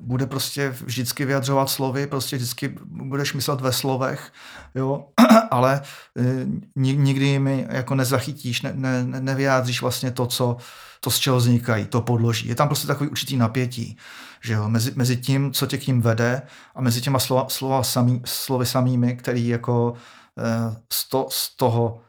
bude 0.00 0.26
prostě 0.26 0.74
vždycky 0.84 1.24
vyjadřovat 1.24 1.70
slovy, 1.70 2.06
prostě 2.06 2.36
vždycky 2.36 2.68
budeš 2.84 3.34
myslet 3.34 3.60
ve 3.60 3.72
slovech, 3.72 4.32
jo, 4.74 5.08
ale 5.50 5.82
e, 6.18 6.46
nikdy 6.76 7.38
mi 7.38 7.66
jako 7.70 7.94
nezachytíš, 7.94 8.62
ne, 8.62 8.72
ne, 8.74 9.04
nevyjádříš 9.04 9.82
vlastně 9.82 10.10
to, 10.10 10.26
co, 10.26 10.56
to, 11.00 11.10
z 11.10 11.18
čeho 11.18 11.36
vznikají, 11.36 11.86
to 11.86 12.00
podloží. 12.00 12.48
Je 12.48 12.54
tam 12.54 12.68
prostě 12.68 12.86
takový 12.86 13.10
určitý 13.10 13.36
napětí, 13.36 13.96
že 14.40 14.52
jo, 14.52 14.68
mezi, 14.68 14.92
mezi 14.94 15.16
tím, 15.16 15.52
co 15.52 15.66
tě 15.66 15.78
k 15.78 15.86
ním 15.86 16.00
vede 16.00 16.42
a 16.74 16.80
mezi 16.80 17.00
těma 17.00 17.18
slova, 17.18 17.48
slova 17.48 17.82
samý, 17.82 18.22
slovy 18.24 18.66
samými, 18.66 19.16
který 19.16 19.48
jako 19.48 19.94
e, 20.38 20.76
z, 20.92 21.08
to, 21.08 21.28
z 21.30 21.56
toho, 21.56 22.00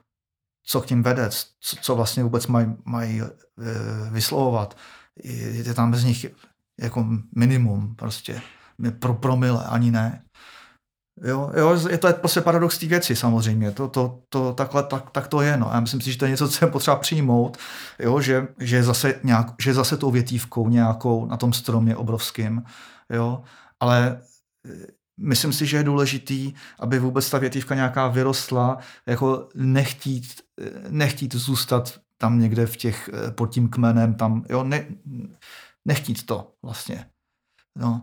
co 0.66 0.82
k 0.82 0.90
ním 0.90 1.04
vede, 1.04 1.30
co, 1.60 1.76
co 1.82 1.96
vlastně 1.96 2.24
vůbec 2.24 2.48
mají 2.48 2.68
maj, 2.86 3.22
e, 3.22 3.30
vyslovovat, 4.12 4.78
je, 5.24 5.68
je 5.68 5.74
tam 5.74 5.92
bez 5.92 6.04
nich 6.04 6.26
jako 6.82 7.06
minimum 7.36 7.96
prostě. 7.96 8.42
Pro 9.00 9.14
promile 9.14 9.66
ani 9.66 9.92
ne. 9.92 10.22
Jo, 11.24 11.52
jo, 11.58 11.80
je 11.90 11.98
to 11.98 12.14
prostě 12.14 12.42
paradox 12.42 12.78
té 12.78 12.86
věci 12.86 13.16
samozřejmě, 13.16 13.72
to, 13.72 13.88
to, 13.88 14.20
to, 14.30 14.54
takhle, 14.54 14.84
tak, 14.84 15.10
tak 15.10 15.28
to 15.28 15.42
je, 15.42 15.58
no. 15.58 15.70
Já 15.74 15.80
myslím 15.80 16.02
si, 16.02 16.12
že 16.12 16.18
to 16.18 16.26
je 16.26 16.32
něco, 16.32 16.50
co 16.50 16.66
je 16.66 16.72
potřeba 16.72 16.96
přijmout, 16.96 17.58
jo, 18.00 18.22
že, 18.22 18.48
že, 18.60 18.84
zase 18.84 19.20
nějak, 19.24 19.48
že 19.62 19.74
zase 19.74 19.98
tou 19.98 20.12
větívkou 20.12 20.70
nějakou 20.70 21.26
na 21.26 21.38
tom 21.38 21.54
stromě 21.54 21.96
obrovským, 21.96 22.64
jo, 23.10 23.44
ale 23.80 24.22
eh, 24.66 24.88
myslím 25.20 25.54
si, 25.54 25.66
že 25.66 25.78
je 25.78 25.84
důležitý, 25.84 26.54
aby 26.80 27.00
vůbec 27.00 27.30
ta 27.30 27.38
větívka 27.38 27.76
nějaká 27.76 28.08
vyrostla, 28.08 28.78
jako 29.08 29.50
nechtít, 29.56 30.42
eh, 30.62 30.70
nechtít 30.90 31.36
zůstat 31.36 32.00
tam 32.18 32.40
někde 32.40 32.66
v 32.66 32.78
těch, 32.78 33.10
eh, 33.14 33.32
pod 33.32 33.48
tím 33.48 33.70
kmenem, 33.70 34.14
tam, 34.14 34.44
jo, 34.50 34.64
ne, 34.64 34.86
nechtít 35.88 36.26
to 36.26 36.52
vlastně. 36.66 37.06
No, 37.78 38.02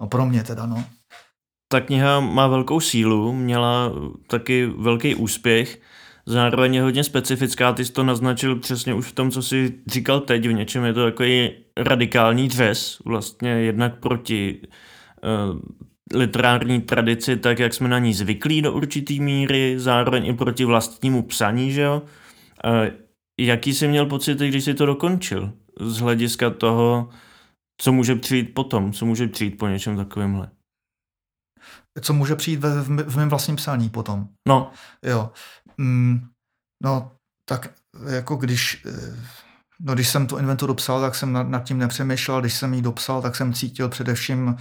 no 0.00 0.06
pro 0.06 0.26
mě 0.26 0.44
teda, 0.44 0.66
no. 0.66 0.84
Ta 1.72 1.80
kniha 1.80 2.20
má 2.20 2.46
velkou 2.46 2.80
sílu, 2.80 3.32
měla 3.32 3.92
taky 4.26 4.66
velký 4.66 5.14
úspěch, 5.14 5.80
zároveň 6.26 6.74
je 6.74 6.82
hodně 6.82 7.04
specifická, 7.04 7.72
ty 7.72 7.84
jsi 7.84 7.92
to 7.92 8.04
naznačil 8.04 8.56
přesně 8.56 8.94
už 8.94 9.06
v 9.06 9.12
tom, 9.12 9.30
co 9.30 9.42
jsi 9.42 9.74
říkal 9.86 10.20
teď, 10.20 10.46
v 10.46 10.52
něčem 10.52 10.84
je 10.84 10.92
to 10.92 11.04
takový 11.04 11.50
radikální 11.76 12.48
dřes, 12.48 12.98
vlastně 13.04 13.50
jednak 13.50 14.00
proti 14.00 14.60
uh, 14.62 15.60
literární 16.14 16.80
tradici, 16.80 17.36
tak 17.36 17.58
jak 17.58 17.74
jsme 17.74 17.88
na 17.88 17.98
ní 17.98 18.14
zvyklí 18.14 18.62
do 18.62 18.72
určitý 18.72 19.20
míry, 19.20 19.74
zároveň 19.78 20.26
i 20.26 20.34
proti 20.34 20.64
vlastnímu 20.64 21.22
psaní, 21.22 21.72
že 21.72 21.82
jo? 21.82 22.02
Uh, 22.64 22.86
jaký 23.40 23.74
jsi 23.74 23.88
měl 23.88 24.06
pocit, 24.06 24.38
když 24.38 24.64
jsi 24.64 24.74
to 24.74 24.86
dokončil? 24.86 25.52
Z 25.80 25.98
hlediska 25.98 26.50
toho, 26.50 27.08
co 27.80 27.92
může 27.92 28.14
přijít 28.14 28.54
potom, 28.54 28.92
co 28.92 29.06
může 29.06 29.28
přijít 29.28 29.50
po 29.50 29.68
něčem 29.68 29.96
takovémhle. 29.96 30.50
Co 32.00 32.12
může 32.12 32.36
přijít 32.36 32.56
ve, 32.56 32.82
v, 32.82 33.10
v 33.10 33.16
mém 33.16 33.28
vlastním 33.28 33.56
psání 33.56 33.88
potom. 33.88 34.28
No. 34.48 34.72
Jo. 35.02 35.32
Mm, 35.78 36.28
no, 36.82 37.12
tak 37.44 37.74
jako 38.08 38.36
když, 38.36 38.86
eh, 38.86 39.16
no, 39.80 39.94
když 39.94 40.08
jsem 40.08 40.26
tu 40.26 40.38
inventuru 40.38 40.74
psal, 40.74 41.00
tak 41.00 41.14
jsem 41.14 41.32
nad, 41.32 41.48
nad 41.48 41.64
tím 41.64 41.78
nepřemýšlel, 41.78 42.40
když 42.40 42.54
jsem 42.54 42.74
ji 42.74 42.82
dopsal, 42.82 43.22
tak 43.22 43.36
jsem 43.36 43.52
cítil 43.52 43.88
především 43.88 44.46
uh, 44.46 44.54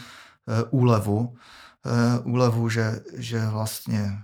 úlevu, 0.69 1.37
uh, 1.85 2.33
úlevu, 2.33 2.69
že, 2.69 2.99
že 3.17 3.45
vlastně, 3.45 4.23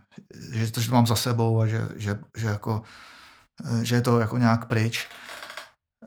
že 0.51 0.71
to, 0.71 0.81
že 0.81 0.89
to 0.89 0.95
mám 0.95 1.08
za 1.08 1.15
sebou 1.15 1.62
a 1.62 1.67
že, 1.67 1.89
že, 1.95 2.19
že 2.38 2.47
jako, 2.47 2.81
že 3.81 3.95
je 3.95 4.01
to 4.01 4.19
jako 4.19 4.38
nějak 4.38 4.65
pryč. 4.65 5.08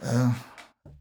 Uh, 0.02 0.32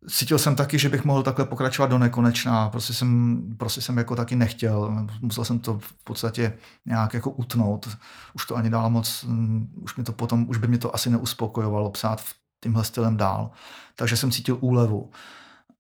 cítil 0.10 0.40
jsem 0.40 0.56
taky, 0.56 0.80
že 0.80 0.90
bych 0.90 1.06
mohl 1.06 1.24
takhle 1.24 1.46
pokračovat 1.46 1.88
do 1.88 1.98
nekonečna. 1.98 2.70
Prostě 2.70 2.94
jsem, 2.94 3.42
prostě 3.58 3.82
jsem 3.82 3.98
jako 3.98 4.16
taky 4.16 4.36
nechtěl. 4.36 5.08
Musel 5.22 5.46
jsem 5.46 5.60
to 5.60 5.80
v 5.80 5.94
podstatě 6.04 6.54
nějak 6.86 7.14
jako 7.14 7.32
utnout. 7.32 7.98
Už 8.34 8.46
to 8.46 8.56
ani 8.56 8.70
dál 8.70 8.90
moc, 8.90 9.24
mm, 9.24 9.74
už, 9.82 9.96
mi 9.96 10.04
to 10.04 10.12
potom, 10.12 10.50
už 10.50 10.58
by 10.58 10.68
mě 10.68 10.78
to 10.78 10.96
asi 10.96 11.10
neuspokojovalo 11.10 11.90
psát 11.90 12.22
v 12.22 12.34
tímhle 12.64 12.84
stylem 12.84 13.18
dál. 13.18 13.52
Takže 13.96 14.18
jsem 14.18 14.32
cítil 14.32 14.58
úlevu. 14.60 15.12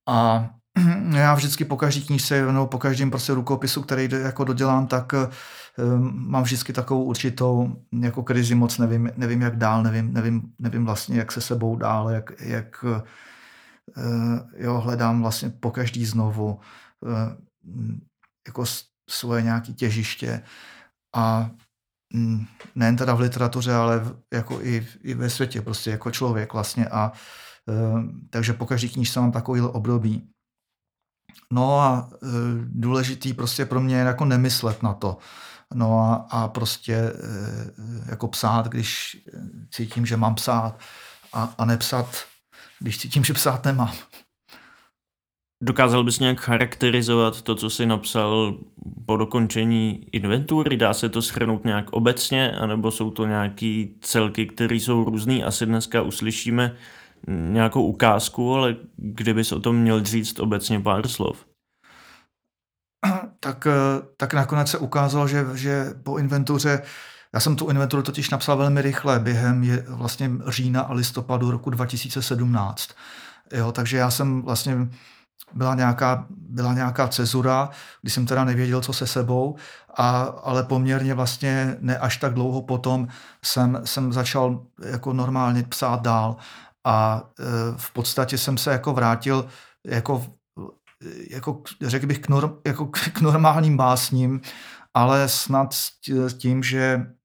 A 0.08 0.50
já 1.12 1.34
vždycky 1.34 1.66
po 1.66 1.78
každý 1.78 2.06
knížce 2.06 2.46
nebo 2.46 2.68
po 2.68 2.78
každém 2.78 3.10
prostě 3.10 3.34
rukopisu, 3.34 3.82
který 3.82 4.10
jako 4.12 4.44
dodělám, 4.44 4.88
tak 4.88 5.13
um, 5.13 6.30
mám 6.30 6.44
vždycky 6.44 6.74
takovou 6.74 7.04
určitou 7.04 7.76
jako 8.02 8.24
krizi 8.24 8.56
moc, 8.56 8.78
nevím, 8.78 9.12
nevím 9.18 9.42
jak 9.42 9.58
dál, 9.58 9.84
nevím, 9.84 10.13
nevím, 10.13 10.42
nevím 10.60 10.86
vlastně, 10.86 11.18
jak 11.18 11.32
se 11.32 11.42
sebou 11.42 11.76
dál, 11.76 12.10
jak, 12.10 12.32
jak 12.40 12.86
Eh, 12.98 13.02
jo, 14.58 14.80
hledám 14.80 15.21
vlastně 15.21 15.50
po 15.50 15.71
každý 15.71 16.06
znovu 16.06 16.60
eh, 17.08 17.38
jako 18.47 18.63
svoje 19.10 19.41
nějaké 19.41 19.73
těžiště 19.73 20.43
a 21.15 21.52
mm, 22.13 22.45
nejen 22.76 22.95
teda 22.95 23.13
v 23.13 23.19
literatuře, 23.19 23.73
ale 23.73 24.06
jako 24.34 24.62
i, 24.62 24.88
i 25.04 25.13
ve 25.13 25.30
světě, 25.30 25.62
prostě 25.62 25.91
jako 25.91 26.12
člověk 26.12 26.54
vlastně 26.54 26.88
a 26.88 27.12
eh, 27.69 28.04
takže 28.30 28.54
po 28.54 28.65
každý 28.65 28.89
knížce 28.89 29.19
mám 29.19 29.32
takový 29.32 29.62
období. 29.62 30.30
No 31.52 31.80
a 31.80 32.10
důležitý 32.65 33.34
prostě 33.34 33.65
pro 33.65 33.82
mě 33.82 33.95
je 33.95 34.04
jako 34.04 34.26
nemyslet 34.26 34.84
na 34.84 34.93
to. 34.93 35.17
No 35.73 36.00
a, 36.00 36.15
a 36.15 36.47
prostě 36.47 37.13
jako 38.06 38.28
psát, 38.28 38.67
když 38.67 39.17
cítím, 39.71 40.06
že 40.06 40.17
mám 40.17 40.36
psát 40.36 40.80
a, 41.34 41.54
a 41.58 41.65
nepsat 41.65 42.26
když 42.80 42.98
cítím, 42.98 43.24
že 43.24 43.34
psát 43.34 43.66
nemám. 43.66 43.94
Dokázal 45.63 46.04
bys 46.04 46.20
nějak 46.20 46.40
charakterizovat 46.40 47.42
to, 47.42 47.56
co 47.56 47.70
jsi 47.70 47.86
napsal 47.86 48.58
po 49.06 49.18
dokončení 49.18 50.06
inventury? 50.12 50.78
Dá 50.78 50.94
se 50.94 51.10
to 51.10 51.22
schrnout 51.22 51.66
nějak 51.66 51.94
obecně, 51.94 52.52
anebo 52.52 52.92
jsou 52.92 53.12
to 53.12 53.26
nějaký 53.26 53.98
celky, 54.02 54.46
které 54.46 54.76
jsou 54.76 55.04
různý? 55.04 55.44
Asi 55.44 55.66
dneska 55.66 56.02
uslyšíme 56.02 56.76
nějakou 57.28 57.84
ukázku, 57.84 58.56
ale 58.56 58.76
kdybys 58.96 59.52
o 59.52 59.60
tom 59.60 59.76
měl 59.76 60.04
říct 60.04 60.40
obecně 60.40 60.80
pár 60.80 61.08
slov? 61.08 61.46
Tak, 63.40 63.68
eh, 63.68 64.08
tak 64.18 64.34
nakonec 64.34 64.70
se 64.70 64.78
ukázalo, 64.78 65.28
že, 65.28 65.46
že 65.54 65.86
po 66.04 66.18
inventuře 66.18 66.82
já 67.38 67.41
jsem 67.41 67.56
tu 67.56 67.69
inventuru 67.69 68.04
totiž 68.04 68.30
napsal 68.30 68.58
velmi 68.58 68.82
rychle, 68.82 69.19
během 69.19 69.63
je, 69.63 69.86
vlastně 69.88 70.32
října 70.47 70.82
a 70.82 70.93
listopadu 70.93 71.52
roku 71.52 71.69
2017. 71.69 72.89
Jo, 73.52 73.71
takže 73.71 73.97
já 73.97 74.12
jsem 74.12 74.41
vlastně 74.41 74.88
byla 75.54 75.76
nějaká, 75.76 76.26
byla 76.30 76.73
nějaká 76.73 77.08
cezura, 77.08 77.69
kdy 78.02 78.12
jsem 78.12 78.26
teda 78.26 78.43
nevěděl, 78.43 78.82
co 78.82 78.93
se 78.93 79.08
sebou, 79.08 79.56
a, 79.97 80.21
ale 80.21 80.63
poměrně 80.63 81.13
vlastně 81.13 81.78
ne 81.80 81.97
až 81.97 82.17
tak 82.17 82.34
dlouho 82.34 82.62
potom 82.62 83.08
jsem, 83.45 83.82
jsem 83.86 84.13
začal 84.13 84.65
jako 84.86 85.13
normálně 85.13 85.63
psát 85.63 86.02
dál 86.02 86.36
a 86.86 87.23
e, 87.39 87.43
v 87.78 87.93
podstatě 87.93 88.38
jsem 88.38 88.58
se 88.58 88.71
jako 88.71 88.93
vrátil 88.93 89.47
jako, 89.86 90.26
jako 91.30 91.62
řekl 91.82 92.08
bych, 92.08 92.19
k, 92.19 92.30
norm, 92.30 92.52
jako 92.65 92.86
k 92.86 93.21
normálním 93.21 93.78
básním, 93.78 94.41
ale 94.93 95.30
snad 95.30 95.73
s 95.73 95.91
tím, 96.38 96.63
že 96.63 97.16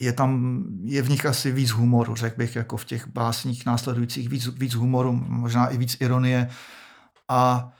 je 0.00 0.12
tam, 0.12 0.62
je 0.84 1.02
v 1.02 1.08
nich 1.08 1.26
asi 1.26 1.52
víc 1.52 1.70
humoru, 1.70 2.14
řekl 2.14 2.36
bych, 2.36 2.56
jako 2.56 2.76
v 2.76 2.84
těch 2.84 3.08
básních 3.08 3.66
následujících 3.66 4.28
víc, 4.28 4.46
víc 4.46 4.74
humoru, 4.74 5.12
možná 5.12 5.66
i 5.66 5.76
víc 5.76 5.96
ironie. 6.00 6.48
A 7.28 7.72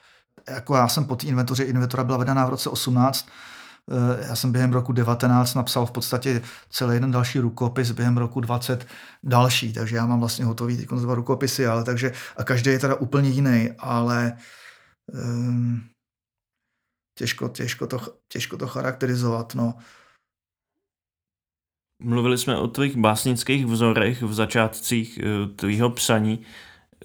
jako 0.50 0.76
já 0.76 0.88
jsem 0.88 1.04
po 1.04 1.16
té 1.16 1.26
inventoře, 1.26 1.64
inventora 1.64 2.04
byla 2.04 2.18
vedená 2.18 2.46
v 2.46 2.50
roce 2.50 2.70
18, 2.70 3.28
eh, 3.90 4.26
já 4.28 4.36
jsem 4.36 4.52
během 4.52 4.72
roku 4.72 4.92
19 4.92 5.54
napsal 5.54 5.86
v 5.86 5.90
podstatě 5.90 6.42
celý 6.70 6.94
jeden 6.94 7.10
další 7.10 7.38
rukopis, 7.38 7.90
během 7.90 8.16
roku 8.16 8.40
20 8.40 8.86
další, 9.22 9.72
takže 9.72 9.96
já 9.96 10.06
mám 10.06 10.20
vlastně 10.20 10.44
hotový 10.44 10.76
ty 10.76 10.86
dva 10.86 11.14
rukopisy, 11.14 11.66
ale 11.66 11.84
takže, 11.84 12.12
a 12.36 12.44
každý 12.44 12.70
je 12.70 12.78
teda 12.78 12.94
úplně 12.94 13.30
jiný, 13.30 13.70
ale 13.78 14.36
um, 15.12 15.80
těžko, 17.18 17.48
těžko, 17.48 17.86
to, 17.86 18.00
těžko 18.28 18.56
to 18.56 18.66
charakterizovat. 18.66 19.54
No. 19.54 19.74
Mluvili 22.02 22.38
jsme 22.38 22.58
o 22.58 22.68
tvých 22.68 22.96
básnických 22.96 23.66
vzorech 23.66 24.22
v 24.22 24.32
začátcích 24.32 25.18
eh, 25.22 25.46
tvýho 25.56 25.90
psaní. 25.90 26.42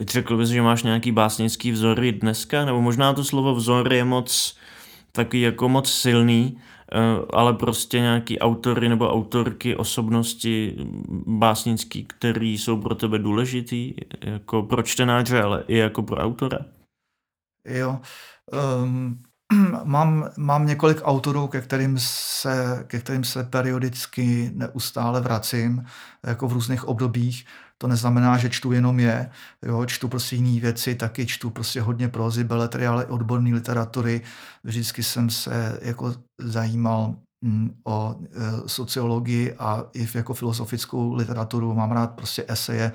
Řekl 0.02 0.38
bys, 0.38 0.50
že 0.50 0.62
máš 0.62 0.84
nějaký 0.84 1.12
básnický 1.12 1.72
vzory 1.72 2.12
dneska? 2.12 2.66
Nebo 2.66 2.82
možná 2.82 3.14
to 3.14 3.24
slovo 3.24 3.56
vzor 3.56 3.94
je 3.94 4.04
moc 4.04 4.58
taky 5.12 5.42
jako 5.42 5.70
moc 5.70 5.92
silný, 5.92 6.58
eh, 6.92 6.98
ale 7.34 7.54
prostě 7.54 8.00
nějaký 8.00 8.40
autory 8.40 8.90
nebo 8.90 9.10
autorky, 9.14 9.76
osobnosti 9.76 10.76
básnický, 11.28 12.06
který 12.06 12.58
jsou 12.58 12.82
pro 12.82 12.96
tebe 12.96 13.20
důležitý, 13.20 13.94
jako 14.22 14.64
pro 14.64 14.84
čtenáře, 14.84 15.42
ale 15.42 15.64
i 15.68 15.78
jako 15.78 16.04
pro 16.04 16.18
autora? 16.18 16.60
Jo, 17.68 18.00
um, 18.84 19.22
mám, 19.84 20.30
mám 20.38 20.66
několik 20.66 21.02
autorů, 21.04 21.48
ke 21.48 21.62
kterým, 21.62 21.96
se, 22.00 22.84
ke 22.88 23.00
kterým 23.00 23.24
se 23.24 23.44
periodicky 23.44 24.52
neustále 24.56 25.22
vracím, 25.22 25.86
jako 26.24 26.48
v 26.48 26.54
různých 26.54 26.88
obdobích. 26.88 27.46
To 27.78 27.88
neznamená, 27.88 28.38
že 28.38 28.50
čtu 28.50 28.72
jenom 28.72 29.00
je, 29.00 29.30
jo, 29.62 29.86
čtu 29.86 30.08
prostě 30.08 30.36
jiné 30.36 30.62
věci, 30.62 30.96
taky 30.96 31.26
čtu 31.26 31.50
prostě 31.50 31.82
hodně 31.82 32.08
prozy, 32.10 32.44
beletry, 32.44 32.88
ale 32.88 33.06
odborné 33.06 33.54
literatury. 33.54 34.22
Vždycky 34.64 35.04
jsem 35.04 35.30
se 35.30 35.80
jako 35.82 36.16
zajímal 36.40 37.16
mm, 37.42 37.76
o 37.84 38.16
e, 38.22 38.70
sociologii 38.70 39.54
a 39.54 39.84
i 39.94 40.08
jako 40.14 40.34
filozofickou 40.34 41.14
literaturu. 41.14 41.74
Mám 41.74 41.92
rád 41.92 42.12
prostě 42.12 42.46
eseje 42.48 42.92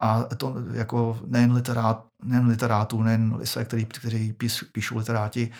a 0.00 0.22
to 0.22 0.54
jako 0.72 1.18
nejen, 1.26 1.52
literát, 1.52 2.06
nejen 2.24 2.46
literátů, 2.46 3.02
nejen 3.02 3.34
lise, 3.38 3.64
který, 3.64 3.84
kteří 3.84 4.32
píš, 4.32 4.62
píšou 4.62 4.98
literáti, 4.98 5.50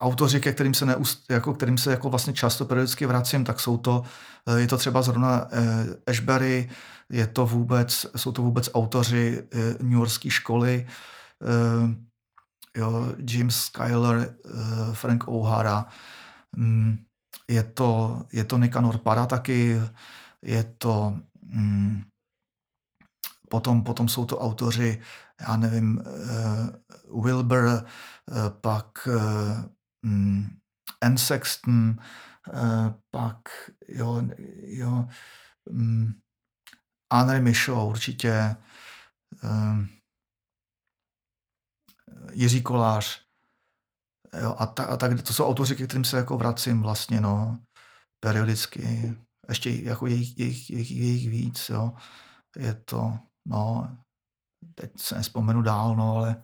autoři, 0.00 0.40
ke 0.40 0.52
kterým 0.52 0.74
se, 0.74 0.86
neust, 0.86 1.30
jako, 1.30 1.54
kterým 1.54 1.78
se 1.78 1.90
jako 1.90 2.10
vlastně 2.10 2.32
často 2.32 2.64
periodicky 2.64 3.06
vracím, 3.06 3.44
tak 3.44 3.60
jsou 3.60 3.76
to, 3.76 4.02
eh, 4.46 4.60
je 4.60 4.66
to 4.66 4.76
třeba 4.78 5.02
zrovna 5.02 5.46
eh, 5.52 6.10
Ashbury, 6.10 6.70
je 7.10 7.26
to 7.26 7.46
vůbec, 7.46 8.06
jsou 8.16 8.32
to 8.32 8.42
vůbec 8.42 8.70
autoři 8.74 9.42
eh, 9.52 9.58
New 9.82 9.98
Yorkské 9.98 10.30
školy, 10.30 10.86
jo, 12.76 13.14
James 13.18 13.56
Schuyler, 13.56 14.34
Frank 14.92 15.28
O'Hara, 15.28 15.86
mm, 16.56 16.98
je 17.48 17.62
to, 17.62 18.22
je 18.32 18.44
to 18.44 18.58
Nikanor 18.58 18.98
Para 18.98 19.26
taky, 19.26 19.80
je 20.42 20.64
to 20.78 21.16
mm, 21.42 22.02
potom, 23.48 23.82
potom 23.82 24.08
jsou 24.08 24.24
to 24.24 24.38
autoři, 24.38 25.00
já 25.48 25.56
nevím, 25.56 26.02
Wilbur, 27.22 27.84
pak 28.60 29.08
mm, 30.02 30.58
N. 31.00 31.18
Sexton, 31.18 31.96
eh, 32.54 32.94
pak 33.10 33.40
jo, 33.88 34.22
jo, 34.62 35.08
mm, 35.70 36.20
Henry 37.14 37.40
Michaud 37.40 37.90
určitě, 37.90 38.56
Jiří 42.32 42.62
Kolář, 42.62 43.26
jo, 44.42 44.56
a, 44.58 44.66
ta, 44.66 44.84
a 44.84 44.96
tak 44.96 45.22
to 45.22 45.32
jsou 45.32 45.46
autoři, 45.46 45.76
ke 45.76 45.86
kterým 45.86 46.04
se 46.04 46.16
jako 46.16 46.38
vracím 46.38 46.82
vlastně, 46.82 47.20
no, 47.20 47.58
periodicky, 48.24 49.16
ještě 49.48 49.70
jako 49.70 50.06
jejich, 50.06 50.38
jejich, 50.38 50.70
jejich, 50.70 50.90
jejich 50.90 51.30
víc, 51.30 51.68
jo, 51.68 51.92
je 52.56 52.74
to, 52.74 53.18
no, 53.48 53.96
teď 54.74 54.90
se 55.00 55.14
nespomenu 55.14 55.62
dál, 55.62 55.96
no, 55.96 56.16
ale 56.16 56.42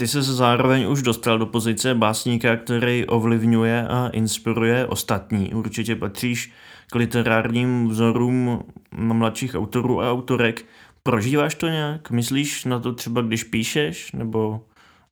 ty 0.00 0.08
se 0.08 0.22
zároveň 0.22 0.86
už 0.88 1.02
dostal 1.02 1.38
do 1.38 1.46
pozice 1.46 1.94
básníka, 1.94 2.56
který 2.56 3.06
ovlivňuje 3.06 3.88
a 3.88 4.08
inspiruje 4.08 4.86
ostatní. 4.86 5.54
Určitě 5.54 5.96
patříš 5.96 6.52
k 6.90 6.94
literárním 6.94 7.88
vzorům 7.88 8.64
mladších 8.94 9.54
autorů 9.54 10.02
a 10.02 10.10
autorek. 10.10 10.64
Prožíváš 11.02 11.54
to 11.54 11.68
nějak? 11.68 12.10
Myslíš 12.10 12.64
na 12.64 12.78
to 12.78 12.92
třeba, 12.92 13.22
když 13.22 13.44
píšeš? 13.44 14.12
Nebo 14.12 14.66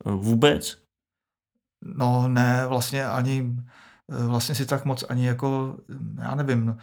eh, 0.05 0.11
vůbec? 0.11 0.77
No 1.85 2.27
ne, 2.27 2.65
vlastně 2.67 3.05
ani 3.05 3.55
eh, 4.11 4.25
vlastně 4.25 4.55
si 4.55 4.65
tak 4.65 4.85
moc 4.85 5.05
ani 5.09 5.27
jako, 5.27 5.77
já 6.21 6.35
nevím, 6.35 6.77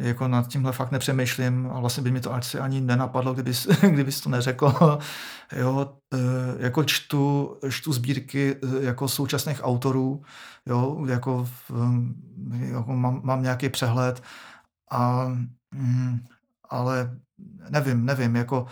jako 0.00 0.28
nad 0.28 0.48
tímhle 0.48 0.72
fakt 0.72 0.90
nepřemýšlím 0.90 1.70
a 1.72 1.80
vlastně 1.80 2.02
by 2.02 2.10
mi 2.10 2.20
to 2.20 2.34
asi 2.34 2.58
ani 2.58 2.80
nenapadlo, 2.80 3.34
kdybys, 3.34 3.66
kdybys 3.90 4.20
to 4.20 4.30
neřekl. 4.30 4.98
Jo, 5.56 5.94
e, 6.14 6.18
jako 6.64 6.84
čtu, 6.84 7.56
čtu 7.70 7.92
sbírky 7.92 8.56
e, 8.62 8.84
jako 8.84 9.08
současných 9.08 9.60
autorů, 9.64 10.22
jo, 10.66 11.06
jako, 11.08 11.48
jako 12.58 12.96
mám, 12.96 13.20
mám 13.24 13.42
nějaký 13.42 13.68
přehled, 13.68 14.22
a, 14.90 15.26
mm, 15.74 16.24
ale 16.68 17.18
nevím, 17.70 18.06
nevím, 18.06 18.36
jako 18.36 18.66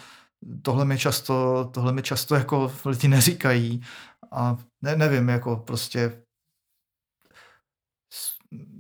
tohle 0.63 0.85
mi 0.85 0.99
často, 0.99 1.65
tohle 1.75 1.93
mi 1.93 2.03
často 2.03 2.35
jako 2.35 2.73
lidi 2.85 3.09
neříkají 3.09 3.83
a 4.33 4.57
ne, 4.83 4.97
nevím, 4.97 5.29
jako 5.29 5.57
prostě 5.57 6.23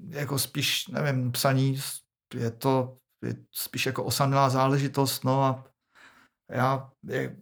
jako 0.09 0.39
spíš, 0.39 0.89
nevím, 0.89 1.33
psaní 1.33 1.81
je 2.35 2.51
to 2.51 2.97
je 3.25 3.37
spíš 3.53 3.87
jako 3.87 4.05
osamělá 4.05 4.51
záležitost, 4.51 5.25
no 5.25 5.45
a 5.45 5.65
já 6.51 6.91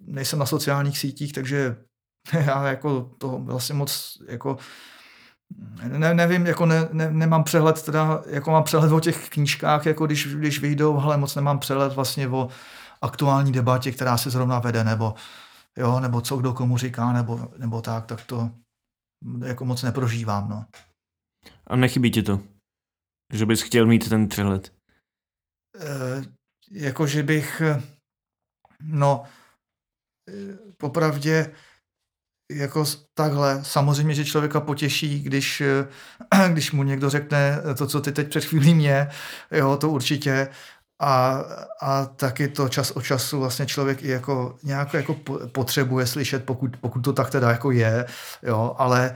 nejsem 0.01 0.39
na 0.39 0.47
sociálních 0.47 0.99
sítích, 0.99 1.33
takže 1.33 1.77
já 2.33 2.67
jako 2.67 3.11
to 3.19 3.39
vlastně 3.39 3.75
moc 3.75 4.19
jako 4.29 4.57
ne, 5.89 6.15
nevím, 6.15 6.47
jako 6.47 6.67
ne, 6.67 6.89
ne, 6.93 7.11
nemám 7.11 7.45
přehled, 7.45 7.83
teda, 7.83 8.23
jako 8.27 8.51
mám 8.51 8.65
přehled 8.65 8.93
o 8.93 9.01
těch 9.01 9.29
knížkách, 9.29 9.87
jako 9.87 10.07
když, 10.07 10.27
když 10.27 10.61
vyjdou, 10.61 11.01
ale 11.01 11.17
moc 11.17 11.35
nemám 11.35 11.59
přehled 11.59 11.93
vlastně 11.93 12.29
o 12.29 12.49
aktuální 13.03 13.53
debatě, 13.53 13.93
která 13.93 14.17
se 14.17 14.31
zrovna 14.31 14.59
vede, 14.59 14.85
nebo, 14.85 15.15
jo, 15.77 16.01
nebo 16.01 16.21
co 16.21 16.37
kdo 16.37 16.53
komu 16.53 16.79
říká, 16.79 17.13
nebo, 17.13 17.49
nebo 17.59 17.83
tak, 17.83 18.07
tak 18.07 18.25
to 18.25 18.51
jako 19.47 19.65
moc 19.65 19.83
neprožívám, 19.83 20.49
no. 20.49 20.65
A 21.67 21.77
nechybí 21.77 22.11
ti 22.11 22.23
to? 22.23 22.41
Že 23.33 23.47
bys 23.47 23.63
chtěl 23.63 23.87
mít 23.87 24.09
ten 24.09 24.29
přehled? 24.29 24.76
Eh, 25.81 26.23
jako 26.71 27.07
že 27.07 27.23
bych, 27.23 27.61
eh, 27.61 27.83
no, 28.83 29.25
eh, 30.29 30.59
popravdě, 30.77 31.53
jako 32.53 32.85
takhle, 33.15 33.65
samozřejmě, 33.65 34.15
že 34.15 34.25
člověka 34.25 34.61
potěší, 34.61 35.23
když, 35.23 35.63
když 36.53 36.73
mu 36.73 36.83
někdo 36.83 37.11
řekne 37.11 37.63
to, 37.79 37.87
co 37.87 38.01
ty 38.01 38.13
teď 38.13 38.29
před 38.29 38.45
chvílí 38.45 38.75
mě, 38.75 39.09
jo, 39.51 39.77
to 39.77 39.91
určitě, 39.91 40.49
a, 41.03 41.43
a 41.83 42.07
taky 42.07 42.49
to 42.49 42.69
čas 42.69 42.91
od 42.91 43.03
času 43.03 43.41
vlastně 43.41 43.67
člověk 43.67 44.03
i 44.03 44.09
jako 44.09 44.57
nějak 44.63 44.95
jako 44.95 45.15
potřebuje 45.53 46.07
slyšet, 46.07 46.45
pokud, 46.45 46.77
pokud 46.77 47.01
to 47.01 47.13
tak 47.13 47.31
teda 47.31 47.51
jako 47.51 47.71
je, 47.71 48.07
jo, 48.43 48.75
ale, 48.79 49.15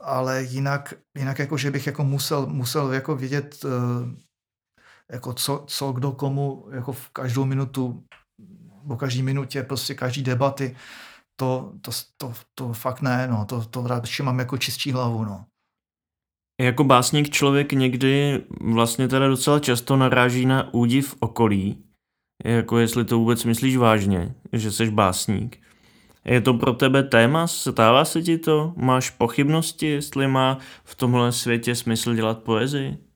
ale 0.00 0.42
jinak, 0.42 0.94
jinak 1.18 1.38
jako, 1.38 1.56
že 1.56 1.70
bych 1.70 1.86
jako 1.86 2.04
musel, 2.04 2.46
musel 2.46 2.92
jako 2.92 3.16
vědět 3.16 3.64
jako 5.12 5.32
co, 5.32 5.64
co 5.66 5.92
kdo 5.92 6.12
komu 6.12 6.66
jako 6.70 6.92
v 6.92 7.08
každou 7.08 7.44
minutu, 7.44 8.04
po 8.88 8.96
každý 8.96 9.22
minutě, 9.22 9.62
prostě 9.62 9.94
každý 9.94 10.22
debaty, 10.22 10.76
to, 11.36 11.72
to, 11.80 11.90
to, 12.16 12.32
to 12.54 12.72
fakt 12.72 13.02
ne, 13.02 13.28
no, 13.30 13.44
to, 13.44 13.64
to 13.64 13.86
radši 13.86 14.22
mám 14.22 14.38
jako 14.38 14.58
čistší 14.58 14.92
hlavu, 14.92 15.24
no. 15.24 15.44
Jako 16.60 16.84
básník 16.84 17.30
člověk 17.30 17.72
někdy 17.72 18.44
vlastně 18.60 19.08
teda 19.08 19.28
docela 19.28 19.58
často 19.58 19.96
naráží 19.96 20.46
na 20.46 20.74
údiv 20.74 21.14
okolí, 21.20 21.84
jako 22.44 22.78
jestli 22.78 23.04
to 23.04 23.18
vůbec 23.18 23.44
myslíš 23.44 23.76
vážně, 23.76 24.34
že 24.52 24.72
jsi 24.72 24.90
básník. 24.90 25.60
Je 26.24 26.40
to 26.40 26.54
pro 26.54 26.72
tebe 26.72 27.02
téma? 27.02 27.46
Stává 27.46 28.04
se 28.04 28.22
ti 28.22 28.38
to? 28.38 28.72
Máš 28.76 29.10
pochybnosti, 29.10 29.86
jestli 29.86 30.28
má 30.28 30.58
v 30.84 30.94
tomhle 30.94 31.32
světě 31.32 31.74
smysl 31.74 32.14
dělat 32.14 32.42
poezii? 32.42 33.09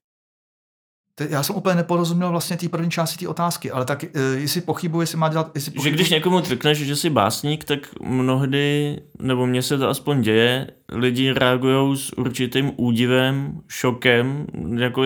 Já 1.29 1.43
jsem 1.43 1.57
úplně 1.57 1.75
neporozuměl 1.75 2.31
vlastně 2.31 2.57
té 2.57 2.69
první 2.69 2.91
části 2.91 3.25
té 3.25 3.29
otázky, 3.29 3.71
ale 3.71 3.85
tak 3.85 4.03
uh, 4.03 4.39
jestli 4.39 4.61
pochybuji, 4.61 5.01
jestli 5.01 5.19
má 5.19 5.29
dělat... 5.29 5.51
Jestli 5.55 5.71
pochybuji... 5.71 5.91
Že 5.91 5.95
když 5.95 6.11
někomu 6.11 6.41
řekneš, 6.41 6.79
že 6.79 6.97
jsi 6.97 7.11
básník, 7.11 7.65
tak 7.65 7.79
mnohdy, 8.03 8.99
nebo 9.19 9.47
mně 9.47 9.63
se 9.63 9.79
to 9.79 9.89
aspoň 9.89 10.23
děje, 10.23 10.67
lidi 10.93 11.33
reagují 11.33 11.97
s 11.97 12.19
určitým 12.19 12.73
údivem, 12.77 13.61
šokem, 13.69 14.47
jako 14.77 15.05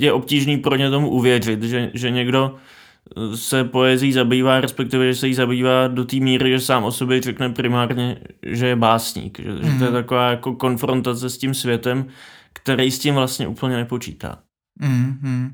je 0.00 0.12
obtížný 0.12 0.56
pro 0.56 0.76
ně 0.76 0.90
tomu 0.90 1.10
uvěřit, 1.10 1.62
že, 1.62 1.90
že 1.94 2.10
někdo 2.10 2.54
se 3.34 3.64
poezí 3.64 4.12
zabývá, 4.12 4.60
respektive, 4.60 5.12
že 5.12 5.20
se 5.20 5.28
jí 5.28 5.34
zabývá 5.34 5.88
do 5.88 6.04
té 6.04 6.16
míry, 6.16 6.50
že 6.50 6.60
sám 6.60 6.84
o 6.84 6.92
sobě 6.92 7.22
řekne 7.22 7.50
primárně, 7.50 8.16
že 8.42 8.66
je 8.66 8.76
básník. 8.76 9.40
Že, 9.40 9.50
mm. 9.50 9.56
že 9.56 9.78
to 9.78 9.84
je 9.84 9.90
mhm. 9.90 9.92
taková 9.92 10.30
jako 10.30 10.54
konfrontace 10.54 11.30
s 11.30 11.38
tím 11.38 11.54
světem, 11.54 12.06
který 12.52 12.90
s 12.90 12.98
tím 12.98 13.14
vlastně 13.14 13.48
úplně 13.48 13.76
nepočítá. 13.76 14.38
Mm-hmm. 14.80 15.50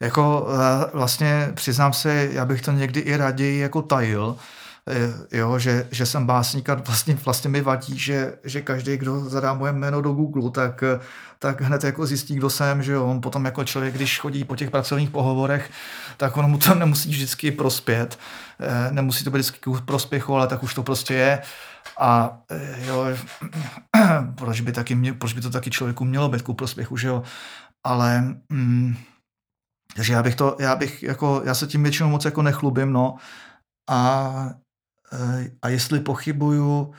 Jako 0.00 0.48
eh, 0.48 0.90
vlastně 0.92 1.50
přiznám 1.54 1.92
se, 1.92 2.28
já 2.32 2.44
bych 2.44 2.62
to 2.62 2.72
někdy 2.72 3.00
i 3.00 3.16
raději 3.16 3.60
jako 3.60 3.82
tajil, 3.82 4.36
Eh, 4.88 5.38
jo, 5.38 5.58
že, 5.58 5.88
že 5.90 6.06
jsem 6.06 6.26
básník 6.26 6.68
a 6.68 6.74
vlastně, 6.74 7.18
vlastně 7.24 7.50
mi 7.50 7.60
vadí, 7.60 7.98
že, 7.98 8.32
že 8.44 8.62
každý, 8.62 8.96
kdo 8.96 9.20
zadá 9.20 9.54
moje 9.54 9.72
jméno 9.72 10.02
do 10.02 10.12
Google, 10.12 10.50
tak, 10.50 10.84
tak 11.38 11.60
hned 11.60 11.84
jako 11.84 12.06
zjistí, 12.06 12.34
kdo 12.34 12.50
jsem, 12.50 12.82
že 12.82 12.92
jo. 12.92 13.06
On 13.06 13.20
potom 13.20 13.44
jako 13.44 13.64
člověk, 13.64 13.94
když 13.94 14.20
chodí 14.20 14.44
po 14.44 14.56
těch 14.56 14.70
pracovních 14.70 15.10
pohovorech, 15.10 15.70
tak 16.16 16.36
on 16.36 16.50
mu 16.50 16.58
to 16.58 16.74
nemusí 16.74 17.08
vždycky 17.08 17.50
prospět. 17.50 18.18
Eh, 18.60 18.92
nemusí 18.92 19.24
to 19.24 19.30
být 19.30 19.38
vždycky 19.38 19.58
k 19.70 19.80
prospěchu, 19.84 20.34
ale 20.34 20.46
tak 20.46 20.62
už 20.62 20.74
to 20.74 20.82
prostě 20.82 21.14
je. 21.14 21.42
A 21.98 22.38
jo, 22.86 23.06
proč 24.34 24.60
by, 24.60 24.72
taky 24.72 24.94
mě, 24.94 25.12
proč 25.12 25.32
by 25.32 25.40
to 25.40 25.50
taky 25.50 25.70
člověku 25.70 26.04
mělo 26.04 26.28
být 26.28 26.42
ku 26.42 26.54
prospěchu, 26.54 26.96
že 26.96 27.08
jo. 27.08 27.22
Ale 27.84 28.36
mm, 28.48 28.94
takže 29.96 30.12
já 30.12 30.22
bych 30.22 30.34
to, 30.34 30.56
já 30.60 30.76
bych 30.76 31.02
jako, 31.02 31.42
já 31.44 31.54
se 31.54 31.66
tím 31.66 31.82
většinou 31.82 32.08
moc 32.08 32.24
jako 32.24 32.42
nechlubím, 32.42 32.92
no. 32.92 33.16
A 33.90 34.50
Eh, 35.14 35.50
a 35.62 35.68
jestli 35.68 36.00
pochybuju, 36.00 36.94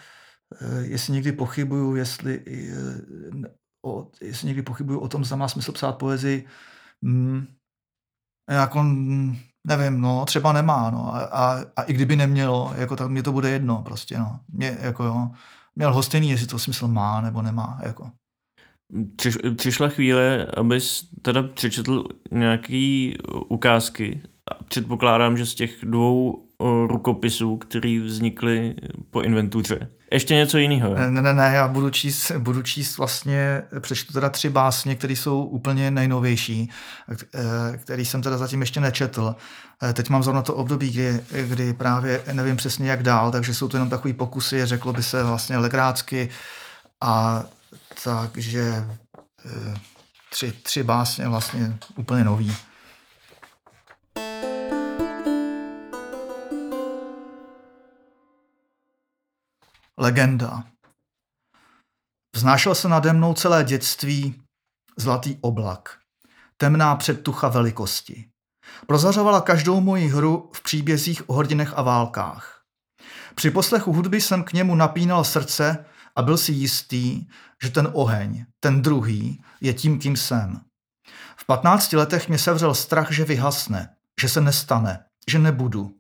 eh, 0.62 0.82
jestli 0.82 1.14
někdy 1.14 1.32
pochybuju, 1.32 1.96
jestli, 1.96 2.44
eh, 2.48 3.50
jestli 4.22 4.48
někdy 4.48 4.62
pochybuju 4.62 5.00
o 5.00 5.08
tom, 5.08 5.26
zda 5.26 5.36
má 5.36 5.48
smysl 5.48 5.72
psát 5.72 5.92
poezii, 5.92 6.48
hmm, 7.04 7.48
jako, 8.50 8.84
mm, 8.84 9.38
nevím, 9.68 10.02
no, 10.02 10.26
třeba 10.26 10.54
nemá, 10.54 10.90
no, 10.90 11.16
a, 11.16 11.20
a, 11.26 11.66
a 11.76 11.84
i 11.84 11.94
kdyby 11.94 12.16
nemělo, 12.16 12.74
jako 12.78 12.96
tak 12.96 13.10
mě 13.10 13.24
to 13.24 13.32
bude 13.32 13.50
jedno, 13.50 13.82
prostě, 13.84 14.18
no, 14.18 14.40
mě, 14.48 14.78
jako 14.82 15.04
jo, 15.04 15.30
měl 15.76 15.94
hostejný, 15.94 16.30
jestli 16.30 16.48
to 16.48 16.60
smysl 16.60 16.88
má 16.88 17.22
nebo 17.22 17.42
nemá, 17.42 17.80
jako. 17.84 18.12
Přiš, 19.16 19.38
přišla 19.56 19.90
chvíle, 19.90 20.48
abys 20.58 21.08
teda 21.22 21.44
přečetl 21.44 22.04
nějaký 22.32 23.18
ukázky. 23.48 24.22
Předpokládám, 24.68 25.38
že 25.38 25.46
z 25.46 25.56
těch 25.56 25.72
dvou 25.84 26.46
rukopisů, 26.88 27.58
který 27.58 28.00
vznikly 28.00 28.76
po 29.12 29.22
inventuře. 29.22 29.90
Ještě 30.12 30.36
něco 30.36 30.58
jiného? 30.58 30.96
Ne, 30.96 31.22
ne, 31.22 31.34
ne, 31.34 31.52
já 31.54 31.68
budu 31.68 31.90
číst, 31.90 32.32
budu 32.32 32.62
číst 32.62 32.98
vlastně, 32.98 33.64
přečtu 33.80 34.14
teda 34.14 34.30
tři 34.30 34.50
básně, 34.50 34.96
které 34.96 35.14
jsou 35.14 35.44
úplně 35.44 35.92
nejnovější, 35.92 36.70
eh, 37.36 37.78
který 37.78 38.06
jsem 38.06 38.22
teda 38.22 38.38
zatím 38.38 38.62
ještě 38.62 38.80
nečetl. 38.80 39.36
Eh, 39.84 39.94
teď 39.94 40.10
mám 40.10 40.24
zrovna 40.24 40.42
to 40.42 40.54
období, 40.54 40.92
kdy, 40.92 41.20
kdy 41.48 41.74
právě 41.74 42.22
nevím 42.34 42.56
přesně 42.56 42.90
jak 42.90 43.04
dál, 43.04 43.32
takže 43.32 43.54
jsou 43.54 43.68
to 43.68 43.78
jenom 43.78 43.90
takový 43.90 44.14
pokusy, 44.14 44.66
řeklo 44.66 44.94
by 44.94 45.04
se 45.04 45.24
vlastně 45.24 45.58
legrácky 45.58 46.30
a 47.02 47.44
takže 48.04 48.62
eh, 49.46 49.80
tři, 50.30 50.52
tři 50.52 50.84
básně 50.84 51.28
vlastně 51.28 51.78
úplně 51.96 52.24
nový. 52.24 52.56
Legenda. 59.98 60.64
Vznášel 62.36 62.76
se 62.76 62.90
nade 62.90 63.14
mnou 63.14 63.34
celé 63.34 63.64
dětství 63.64 64.42
zlatý 64.98 65.38
oblak, 65.42 66.00
temná 66.58 66.96
předtucha 66.96 67.50
velikosti. 67.50 68.30
Prozařovala 68.88 69.42
každou 69.42 69.82
moji 69.82 70.08
hru 70.08 70.52
v 70.56 70.62
příbězích 70.62 71.30
o 71.30 71.34
hrdinech 71.34 71.74
a 71.76 71.82
válkách. 71.82 72.62
Při 73.36 73.52
poslechu 73.52 73.94
hudby 73.94 74.22
jsem 74.22 74.44
k 74.44 74.54
němu 74.54 74.76
napínal 74.76 75.24
srdce 75.24 75.86
a 76.16 76.22
byl 76.22 76.38
si 76.38 76.52
jistý, 76.52 77.28
že 77.64 77.70
ten 77.70 77.90
oheň, 77.94 78.46
ten 78.60 78.82
druhý, 78.82 79.44
je 79.62 79.74
tím, 79.74 80.00
kým 80.00 80.18
jsem. 80.18 80.62
V 81.38 81.46
patnácti 81.46 81.96
letech 81.98 82.30
mě 82.30 82.38
sevřel 82.38 82.74
strach, 82.74 83.12
že 83.12 83.26
vyhasne, 83.26 83.90
že 84.22 84.30
se 84.30 84.42
nestane, 84.42 85.06
že 85.30 85.40
nebudu. 85.40 85.96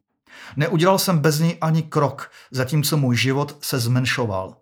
Neudělal 0.56 0.99
jsem 0.99 1.19
bez 1.19 1.39
něj 1.39 1.58
ani 1.62 1.84
krok, 1.84 2.32
zatímco 2.51 2.97
můj 2.97 3.17
život 3.17 3.58
se 3.62 3.80
zmenšoval. 3.80 4.58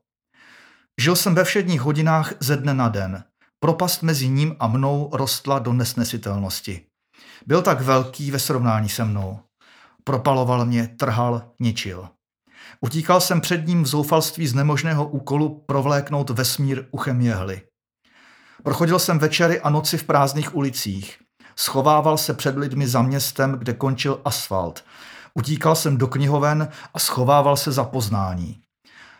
Žil 1.01 1.15
jsem 1.15 1.35
ve 1.35 1.43
všedních 1.43 1.81
hodinách 1.81 2.33
ze 2.39 2.57
dne 2.57 2.73
na 2.73 2.89
den. 2.89 3.23
Propast 3.59 4.03
mezi 4.03 4.29
ním 4.29 4.55
a 4.59 4.67
mnou 4.67 5.09
rostla 5.13 5.59
do 5.59 5.73
nesnesitelnosti. 5.73 6.85
Byl 7.45 7.61
tak 7.61 7.81
velký 7.81 8.31
ve 8.31 8.39
srovnání 8.39 8.89
se 8.89 9.05
mnou. 9.05 9.39
Propaloval 10.03 10.65
mě, 10.65 10.87
trhal, 10.87 11.51
ničil. 11.59 12.09
Utíkal 12.81 13.21
jsem 13.21 13.41
před 13.41 13.67
ním 13.67 13.83
v 13.83 13.87
zoufalství 13.87 14.47
z 14.47 14.53
nemožného 14.53 15.07
úkolu 15.07 15.63
provléknout 15.65 16.29
vesmír 16.29 16.85
uchem 16.91 17.21
jehly. 17.21 17.61
Prochodil 18.63 18.99
jsem 18.99 19.19
večery 19.19 19.61
a 19.61 19.69
noci 19.69 19.97
v 19.97 20.03
prázdných 20.03 20.55
ulicích. 20.55 21.17
Schovával 21.55 22.17
se 22.17 22.33
před 22.33 22.57
lidmi 22.57 22.87
za 22.87 23.01
městem, 23.01 23.51
kde 23.51 23.73
končil 23.73 24.21
asfalt. 24.25 24.83
Utíkal 25.33 25.75
jsem 25.75 25.97
do 25.97 26.07
knihoven 26.07 26.69
a 26.93 26.99
schovával 26.99 27.57
se 27.57 27.71
za 27.71 27.83
poznání. 27.83 28.61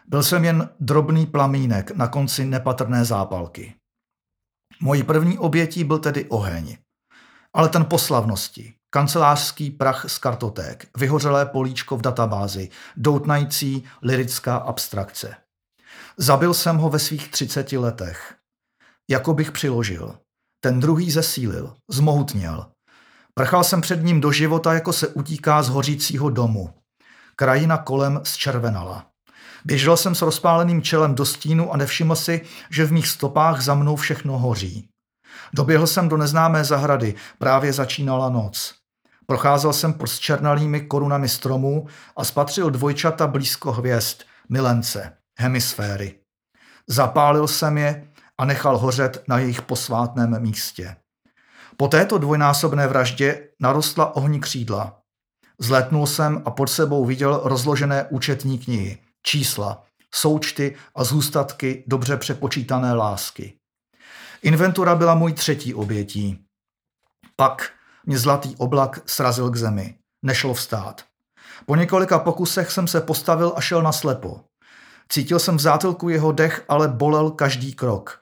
Byl 0.07 0.23
jsem 0.23 0.45
jen 0.45 0.69
drobný 0.79 1.25
plamínek 1.25 1.91
na 1.91 2.07
konci 2.07 2.45
nepatrné 2.45 3.05
zápalky. 3.05 3.75
Mojí 4.81 5.03
první 5.03 5.37
obětí 5.37 5.83
byl 5.83 5.99
tedy 5.99 6.25
oheň. 6.25 6.77
Ale 7.53 7.69
ten 7.69 7.85
poslavnosti, 7.85 8.73
kancelářský 8.93 9.71
prach 9.71 10.05
z 10.07 10.17
kartoték, 10.17 10.87
vyhořelé 10.97 11.45
políčko 11.45 11.97
v 11.97 12.01
databázi, 12.01 12.69
doutnající 12.97 13.83
lirická 14.01 14.55
abstrakce. 14.55 15.35
Zabil 16.17 16.53
jsem 16.53 16.77
ho 16.77 16.89
ve 16.89 16.99
svých 16.99 17.31
třiceti 17.31 17.77
letech. 17.77 18.35
Jako 19.09 19.33
bych 19.33 19.51
přiložil. 19.51 20.15
Ten 20.63 20.79
druhý 20.79 21.11
zesílil, 21.11 21.75
zmohutněl, 21.91 22.65
Prchal 23.35 23.63
jsem 23.63 23.81
před 23.81 24.03
ním 24.03 24.21
do 24.21 24.31
života, 24.31 24.73
jako 24.73 24.93
se 24.93 25.07
utíká 25.07 25.63
z 25.63 25.69
hořícího 25.69 26.29
domu. 26.29 26.73
Krajina 27.35 27.77
kolem 27.77 28.21
zčervenala. 28.23 29.05
Běžel 29.65 29.97
jsem 29.97 30.15
s 30.15 30.21
rozpáleným 30.21 30.81
čelem 30.81 31.15
do 31.15 31.25
stínu 31.25 31.73
a 31.73 31.77
nevšiml 31.77 32.15
si, 32.15 32.41
že 32.69 32.85
v 32.85 32.91
mých 32.91 33.07
stopách 33.07 33.61
za 33.61 33.75
mnou 33.75 33.95
všechno 33.95 34.37
hoří. 34.37 34.89
Doběhl 35.53 35.87
jsem 35.87 36.09
do 36.09 36.17
neznámé 36.17 36.63
zahrady, 36.63 37.15
právě 37.37 37.73
začínala 37.73 38.29
noc. 38.29 38.82
Procházel 39.25 39.73
jsem 39.73 39.93
pod 39.93 40.19
černalými 40.19 40.81
korunami 40.81 41.29
stromů 41.29 41.87
a 42.17 42.23
spatřil 42.23 42.69
dvojčata 42.69 43.27
blízko 43.27 43.71
hvězd, 43.71 44.21
milence, 44.49 45.17
hemisféry. 45.39 46.15
Zapálil 46.87 47.47
jsem 47.47 47.77
je 47.77 48.07
a 48.37 48.45
nechal 48.45 48.77
hořet 48.77 49.23
na 49.27 49.37
jejich 49.39 49.61
posvátném 49.61 50.41
místě. 50.41 50.95
Po 51.77 51.87
této 51.87 52.17
dvojnásobné 52.17 52.87
vraždě 52.87 53.49
narostla 53.59 54.15
ohni 54.15 54.39
křídla. 54.39 54.99
Zletnul 55.59 56.07
jsem 56.07 56.41
a 56.45 56.51
pod 56.51 56.67
sebou 56.67 57.05
viděl 57.05 57.41
rozložené 57.43 58.07
účetní 58.09 58.59
knihy, 58.59 58.97
čísla, 59.23 59.83
součty 60.15 60.75
a 60.95 61.03
zůstatky 61.03 61.83
dobře 61.87 62.17
přepočítané 62.17 62.93
lásky. 62.93 63.53
Inventura 64.41 64.95
byla 64.95 65.15
můj 65.15 65.33
třetí 65.33 65.73
obětí. 65.73 66.45
Pak 67.35 67.71
mě 68.05 68.17
zlatý 68.17 68.55
oblak 68.57 68.99
srazil 69.05 69.49
k 69.49 69.55
zemi. 69.55 69.95
Nešlo 70.25 70.53
vstát. 70.53 71.03
Po 71.65 71.75
několika 71.75 72.19
pokusech 72.19 72.71
jsem 72.71 72.87
se 72.87 73.01
postavil 73.01 73.53
a 73.55 73.61
šel 73.61 73.81
na 73.81 73.91
slepo. 73.91 74.41
Cítil 75.09 75.39
jsem 75.39 75.57
v 75.57 75.61
zátilku 75.61 76.09
jeho 76.09 76.31
dech, 76.31 76.65
ale 76.69 76.87
bolel 76.87 77.31
každý 77.31 77.73
krok. 77.73 78.21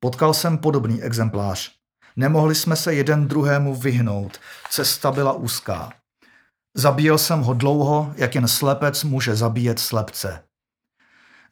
Potkal 0.00 0.34
jsem 0.34 0.58
podobný 0.58 1.02
exemplář. 1.02 1.72
Nemohli 2.16 2.54
jsme 2.54 2.76
se 2.76 2.94
jeden 2.94 3.28
druhému 3.28 3.74
vyhnout. 3.74 4.38
Cesta 4.70 5.12
byla 5.12 5.32
úzká. 5.32 5.92
Zabíjel 6.76 7.18
jsem 7.18 7.40
ho 7.40 7.54
dlouho, 7.54 8.12
jak 8.16 8.34
jen 8.34 8.48
slepec 8.48 9.04
může 9.04 9.36
zabíjet 9.36 9.78
slepce. 9.78 10.42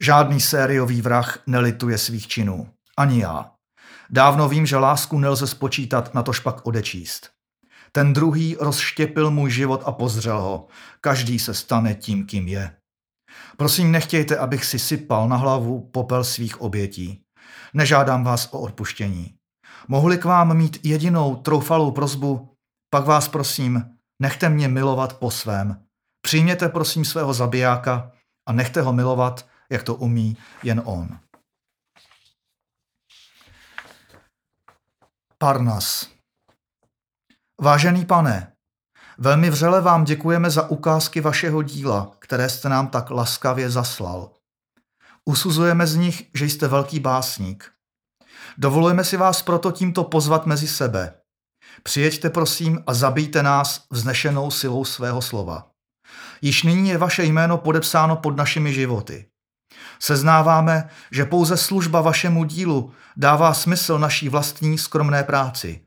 Žádný 0.01 0.41
sériový 0.41 1.03
vrah 1.03 1.39
nelituje 1.47 1.99
svých 1.99 2.29
činů. 2.29 2.69
Ani 2.97 3.21
já. 3.21 3.51
Dávno 4.13 4.49
vím, 4.49 4.67
že 4.67 4.77
lásku 4.77 5.19
nelze 5.19 5.47
spočítat, 5.47 6.15
na 6.15 6.23
tož 6.23 6.41
pak 6.41 6.67
odečíst. 6.67 7.31
Ten 7.93 8.13
druhý 8.13 8.57
rozštěpil 8.61 9.31
můj 9.31 9.51
život 9.51 9.83
a 9.87 9.93
pozřel 9.93 10.41
ho. 10.41 10.67
Každý 11.01 11.39
se 11.39 11.55
stane 11.55 11.95
tím, 11.95 12.27
kým 12.27 12.49
je. 12.49 12.77
Prosím, 13.57 13.93
nechtějte, 13.93 14.37
abych 14.37 14.65
si 14.65 14.79
sypal 14.79 15.29
na 15.29 15.37
hlavu 15.37 15.81
popel 15.93 16.25
svých 16.25 16.61
obětí. 16.61 17.23
Nežádám 17.75 18.25
vás 18.25 18.49
o 18.53 18.61
odpuštění. 18.61 19.35
Mohli 19.89 20.19
k 20.19 20.25
vám 20.25 20.57
mít 20.57 20.81
jedinou 20.83 21.37
troufalou 21.37 21.91
prozbu, 21.91 22.55
pak 22.91 23.05
vás 23.05 23.29
prosím, 23.29 23.85
nechte 24.23 24.49
mě 24.49 24.69
milovat 24.69 25.19
po 25.19 25.31
svém. 25.31 25.83
Přijměte 26.23 26.69
prosím 26.69 27.05
svého 27.05 27.35
zabijáka 27.35 28.13
a 28.49 28.53
nechte 28.53 28.83
ho 28.83 28.93
milovat, 28.93 29.47
jak 29.71 29.83
to 29.83 29.95
umí 29.95 30.37
jen 30.63 30.83
on. 30.85 31.19
Parnas 35.43 36.07
Vážený 37.61 38.05
pane, 38.05 38.53
velmi 39.19 39.51
vřele 39.51 39.81
vám 39.81 40.05
děkujeme 40.05 40.51
za 40.51 40.71
ukázky 40.71 41.21
vašeho 41.21 41.63
díla, 41.63 42.13
které 42.19 42.49
jste 42.49 42.69
nám 42.69 42.89
tak 42.89 43.11
laskavě 43.11 43.71
zaslal. 43.71 44.31
Usuzujeme 45.25 45.87
z 45.87 45.97
nich, 45.97 46.31
že 46.35 46.45
jste 46.45 46.69
velký 46.69 47.01
básník. 47.01 47.73
Dovolujeme 48.59 49.05
si 49.05 49.17
vás 49.17 49.43
proto 49.43 49.73
tímto 49.73 50.05
pozvat 50.05 50.47
mezi 50.47 50.69
sebe. 50.69 51.15
Přijeďte 51.83 52.31
prosím 52.31 52.85
a 52.87 52.95
zabijte 52.95 53.43
nás 53.43 53.87
vznešenou 53.91 54.51
silou 54.51 54.85
svého 54.85 55.23
slova. 55.23 55.71
Již 56.43 56.63
nyní 56.63 56.89
je 56.89 56.99
vaše 56.99 57.25
jméno 57.25 57.59
podepsáno 57.59 58.17
pod 58.17 58.37
našimi 58.37 58.75
životy. 58.75 59.30
Seznáváme, 60.03 60.89
že 61.11 61.25
pouze 61.25 61.57
služba 61.57 62.01
vašemu 62.01 62.45
dílu 62.45 62.93
dává 63.17 63.55
smysl 63.55 63.99
naší 63.99 64.29
vlastní 64.29 64.79
skromné 64.79 65.25
práci. 65.25 65.81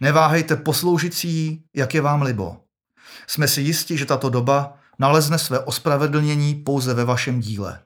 Neváhejte 0.00 0.56
posloužit 0.56 1.14
si 1.14 1.26
jí, 1.26 1.64
jak 1.76 1.94
je 1.94 2.00
vám 2.00 2.22
libo. 2.22 2.56
Jsme 3.26 3.48
si 3.48 3.60
jisti, 3.60 3.98
že 3.98 4.06
tato 4.06 4.30
doba 4.30 4.74
nalezne 4.98 5.38
své 5.38 5.60
ospravedlnění 5.60 6.54
pouze 6.54 6.94
ve 6.94 7.04
vašem 7.04 7.40
díle. 7.40 7.80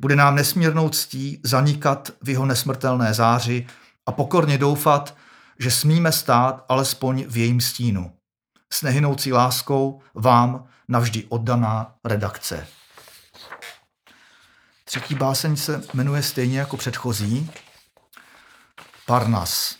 Bude 0.00 0.16
nám 0.16 0.34
nesmírnou 0.34 0.88
ctí 0.88 1.40
zanikat 1.44 2.10
v 2.22 2.28
jeho 2.28 2.46
nesmrtelné 2.46 3.14
záři 3.14 3.66
a 4.06 4.12
pokorně 4.12 4.58
doufat, 4.58 5.16
že 5.58 5.70
smíme 5.70 6.12
stát 6.12 6.64
alespoň 6.68 7.24
v 7.28 7.36
jejím 7.36 7.60
stínu. 7.60 8.12
S 8.72 8.82
nehynoucí 8.82 9.32
láskou 9.32 10.00
vám 10.14 10.64
navždy 10.88 11.24
oddaná 11.28 11.94
redakce. 12.04 12.66
Třetí 14.92 15.14
báseň 15.14 15.56
se 15.56 15.82
jmenuje 15.94 16.22
stejně 16.22 16.58
jako 16.58 16.76
předchozí. 16.76 17.50
Parnas. 19.06 19.76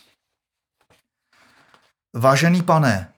Vážený 2.13 2.61
pane, 2.61 3.13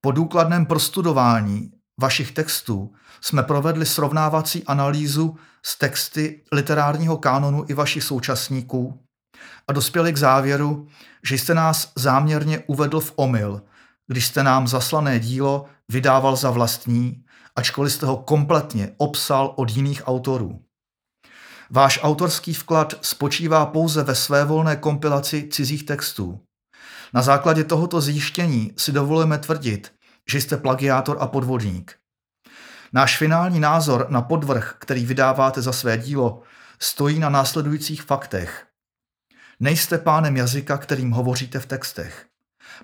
po 0.00 0.12
důkladném 0.12 0.66
prostudování 0.66 1.72
vašich 2.00 2.32
textů 2.32 2.94
jsme 3.20 3.42
provedli 3.42 3.86
srovnávací 3.86 4.64
analýzu 4.64 5.36
s 5.62 5.78
texty 5.78 6.42
literárního 6.52 7.16
kánonu 7.16 7.64
i 7.68 7.74
vašich 7.74 8.04
současníků 8.04 9.00
a 9.68 9.72
dospěli 9.72 10.12
k 10.12 10.16
závěru, 10.16 10.88
že 11.24 11.34
jste 11.34 11.54
nás 11.54 11.92
záměrně 11.96 12.58
uvedl 12.66 13.00
v 13.00 13.12
omyl, 13.16 13.62
když 14.06 14.26
jste 14.26 14.42
nám 14.42 14.68
zaslané 14.68 15.20
dílo 15.20 15.66
vydával 15.88 16.36
za 16.36 16.50
vlastní, 16.50 17.24
ačkoliv 17.56 17.92
jste 17.92 18.06
ho 18.06 18.16
kompletně 18.16 18.94
obsal 18.96 19.52
od 19.56 19.70
jiných 19.70 20.08
autorů. 20.08 20.64
Váš 21.74 21.98
autorský 22.02 22.54
vklad 22.54 22.94
spočívá 23.02 23.66
pouze 23.66 24.02
ve 24.02 24.14
své 24.14 24.44
volné 24.44 24.76
kompilaci 24.76 25.48
cizích 25.50 25.86
textů. 25.86 26.40
Na 27.12 27.22
základě 27.22 27.64
tohoto 27.64 28.00
zjištění 28.00 28.72
si 28.76 28.92
dovolujeme 28.92 29.38
tvrdit, 29.38 29.92
že 30.30 30.40
jste 30.40 30.56
plagiátor 30.56 31.16
a 31.20 31.26
podvodník. 31.26 31.96
Náš 32.92 33.18
finální 33.18 33.60
názor 33.60 34.06
na 34.08 34.22
podvrh, 34.22 34.76
který 34.78 35.06
vydáváte 35.06 35.62
za 35.62 35.72
své 35.72 35.98
dílo, 35.98 36.42
stojí 36.78 37.18
na 37.18 37.28
následujících 37.28 38.02
faktech. 38.02 38.66
Nejste 39.60 39.98
pánem 39.98 40.36
jazyka, 40.36 40.78
kterým 40.78 41.10
hovoříte 41.10 41.60
v 41.60 41.66
textech. 41.66 42.26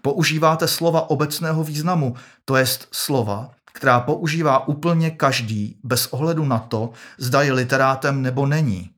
Používáte 0.03 0.69
slova 0.69 1.11
obecného 1.11 1.65
významu, 1.65 2.15
to 2.45 2.57
jest 2.57 2.89
slova, 2.93 3.51
která 3.73 4.01
používá 4.01 4.69
úplně 4.69 5.11
každý 5.11 5.81
bez 5.85 6.07
ohledu 6.07 6.45
na 6.45 6.59
to, 6.59 6.91
zda 7.19 7.43
je 7.43 7.53
literátem 7.53 8.23
nebo 8.23 8.47
není. 8.47 8.91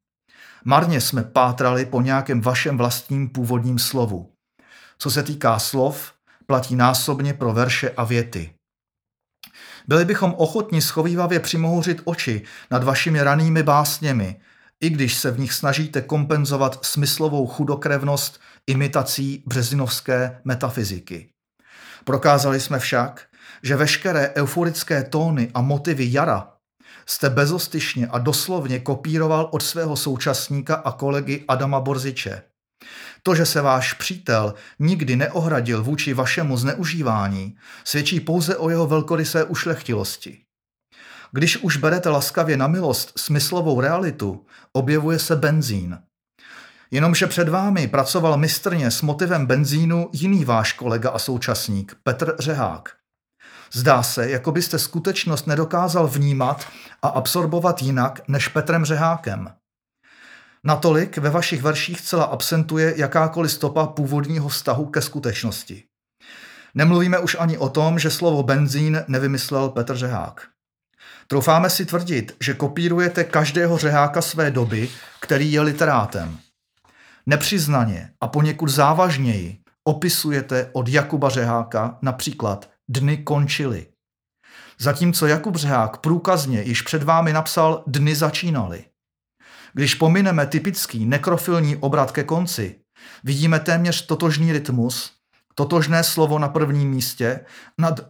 Marně 0.65 1.01
jsme 1.01 1.23
pátrali 1.23 1.87
po 1.87 2.03
nějakém 2.03 2.41
vašem 2.41 2.79
vlastním 2.79 3.29
původním 3.29 3.79
slovu. 3.79 4.33
Co 4.99 5.11
se 5.11 5.23
týká 5.23 5.59
slov, 5.59 6.13
platí 6.47 6.77
násobně 6.77 7.35
pro 7.35 7.53
verše 7.53 7.91
a 7.91 8.05
věty. 8.05 8.55
Byli 9.89 10.05
bychom 10.05 10.35
ochotni 10.37 10.83
schovývavě 10.83 11.41
přimouřit 11.41 12.01
oči 12.05 12.43
nad 12.71 12.85
vašimi 12.85 13.23
ranými 13.23 13.63
básněmi, 13.63 14.41
i 14.81 14.91
když 14.91 15.15
se 15.15 15.31
v 15.31 15.39
nich 15.39 15.53
snažíte 15.53 16.03
kompenzovat 16.03 16.85
smyslovou 16.85 17.47
chudokrevnost 17.47 18.41
imitací 18.67 19.43
březinovské 19.47 20.41
metafyziky. 20.45 21.29
Prokázali 22.05 22.61
jsme 22.61 22.79
však, 22.79 23.27
že 23.63 23.77
veškeré 23.77 24.33
euforické 24.35 25.05
tóny 25.05 25.51
a 25.55 25.61
motivy 25.61 26.09
jara 26.13 26.53
jste 27.07 27.31
bezostyšně 27.31 28.07
a 28.07 28.19
doslovně 28.19 28.79
kopíroval 28.79 29.49
od 29.53 29.63
svého 29.63 29.97
současníka 29.97 30.75
a 30.75 30.93
kolegy 30.93 31.45
Adama 31.49 31.81
Borziče. 31.81 32.43
To, 33.23 33.35
že 33.35 33.47
se 33.47 33.61
váš 33.61 33.93
přítel 33.93 34.55
nikdy 34.79 35.17
neohradil 35.17 35.83
vůči 35.83 36.15
vašemu 36.15 36.57
zneužívání, 36.57 37.57
svědčí 37.85 38.21
pouze 38.21 38.57
o 38.57 38.71
jeho 38.71 38.87
velkorysé 38.87 39.45
ušlechtilosti. 39.45 40.39
Když 41.33 41.57
už 41.57 41.77
berete 41.77 42.09
laskavě 42.09 42.57
na 42.57 42.67
milost 42.67 43.13
smyslovou 43.19 43.81
realitu, 43.81 44.47
objevuje 44.73 45.19
se 45.19 45.37
benzín. 45.37 45.99
Jenomže 46.91 47.27
před 47.27 47.49
vámi 47.49 47.89
pracoval 47.89 48.37
mistrně 48.37 48.91
s 48.91 49.03
motivem 49.03 49.47
benzínu 49.47 50.09
jiný 50.13 50.45
váš 50.45 50.73
kolega 50.73 51.11
a 51.11 51.19
současník, 51.19 51.97
Petr 52.03 52.37
Řehák. 52.39 53.02
Zdá 53.75 54.03
se, 54.03 54.31
jako 54.31 54.53
byste 54.53 54.79
skutečnost 54.79 55.47
nedokázal 55.47 56.09
vnímat 56.09 56.67
a 57.03 57.09
absorbovat 57.09 57.83
jinak 57.83 58.21
než 58.29 58.49
Petrem 58.49 58.85
Řehákem. 58.85 59.53
Natolik 60.65 61.19
ve 61.19 61.31
vašich 61.31 61.63
verších 61.63 62.01
celá 62.01 62.25
absentuje 62.25 62.95
jakákoliv 62.97 63.53
stopa 63.53 63.87
původního 63.87 64.49
vztahu 64.49 64.87
ke 64.87 65.03
skutečnosti. 65.03 65.85
Nemluvíme 66.75 67.19
už 67.19 67.37
ani 67.41 67.59
o 67.59 67.69
tom, 67.69 67.99
že 67.99 68.11
slovo 68.11 68.43
benzín 68.43 69.05
nevymyslel 69.09 69.69
Petr 69.69 69.97
Řehák. 69.97 70.47
Troufáme 71.27 71.71
si 71.71 71.87
tvrdit, 71.87 72.37
že 72.41 72.55
kopírujete 72.55 73.25
každého 73.25 73.79
řeháka 73.79 74.23
své 74.23 74.51
doby, 74.51 74.89
který 75.21 75.53
je 75.53 75.61
literátem. 75.61 76.39
Nepřiznaně 77.27 78.11
a 78.21 78.29
poněkud 78.29 78.69
závažněji 78.69 79.59
opisujete 79.85 80.71
od 80.73 80.89
Jakuba 80.89 81.29
Řeháka 81.29 81.99
například 82.03 82.72
Dny 82.89 83.17
končily. 83.17 83.87
Zatímco 84.79 85.27
Jakub 85.27 85.57
Řehák 85.57 85.97
průkazně 85.97 86.63
již 86.63 86.83
před 86.83 87.03
vámi 87.03 87.33
napsal 87.33 87.85
Dny 87.87 88.15
začínaly. 88.15 88.85
Když 89.73 89.95
pomineme 89.95 90.47
typický 90.47 91.07
nekrofilní 91.07 91.77
obrat 91.77 92.13
ke 92.13 92.25
konci, 92.25 92.81
vidíme 93.25 93.61
téměř 93.61 94.07
totožný 94.07 94.53
rytmus, 94.53 95.13
totožné 95.55 96.05
slovo 96.05 96.39
na 96.39 96.49
prvním 96.49 96.91
místě 96.91 97.41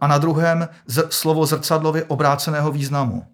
a 0.01 0.07
na 0.07 0.17
druhém 0.17 0.69
slovo 1.09 1.45
zrcadlově 1.45 2.03
obráceného 2.03 2.71
významu. 2.71 3.32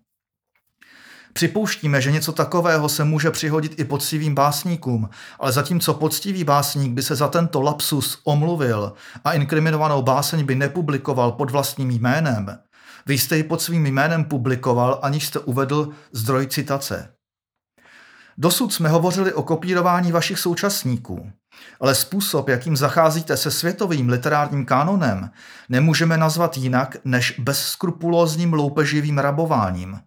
Připouštíme, 1.33 2.01
že 2.01 2.11
něco 2.11 2.31
takového 2.31 2.89
se 2.89 3.03
může 3.03 3.31
přihodit 3.31 3.79
i 3.79 3.83
poctivým 3.85 4.35
básníkům, 4.35 5.09
ale 5.39 5.51
zatímco 5.51 5.93
poctivý 5.93 6.43
básník 6.43 6.93
by 6.93 7.03
se 7.03 7.15
za 7.15 7.27
tento 7.27 7.61
lapsus 7.61 8.21
omluvil 8.23 8.93
a 9.23 9.33
inkriminovanou 9.33 10.01
báseň 10.01 10.45
by 10.45 10.55
nepublikoval 10.55 11.31
pod 11.31 11.51
vlastním 11.51 11.91
jménem, 11.91 12.59
vy 13.05 13.17
jste 13.17 13.37
ji 13.37 13.43
pod 13.43 13.61
svým 13.61 13.85
jménem 13.85 14.23
publikoval, 14.23 14.99
aniž 15.01 15.27
jste 15.27 15.39
uvedl 15.39 15.89
zdroj 16.11 16.47
citace. 16.47 17.13
Dosud 18.37 18.73
jsme 18.73 18.89
hovořili 18.89 19.33
o 19.33 19.43
kopírování 19.43 20.11
vašich 20.11 20.39
současníků, 20.39 21.31
ale 21.81 21.95
způsob, 21.95 22.49
jakým 22.49 22.77
zacházíte 22.77 23.37
se 23.37 23.51
světovým 23.51 24.09
literárním 24.09 24.65
kánonem, 24.65 25.29
nemůžeme 25.69 26.17
nazvat 26.17 26.57
jinak 26.57 26.97
než 27.05 27.39
bezskrupulózním 27.39 28.53
loupeživým 28.53 29.17
rabováním. 29.17 29.99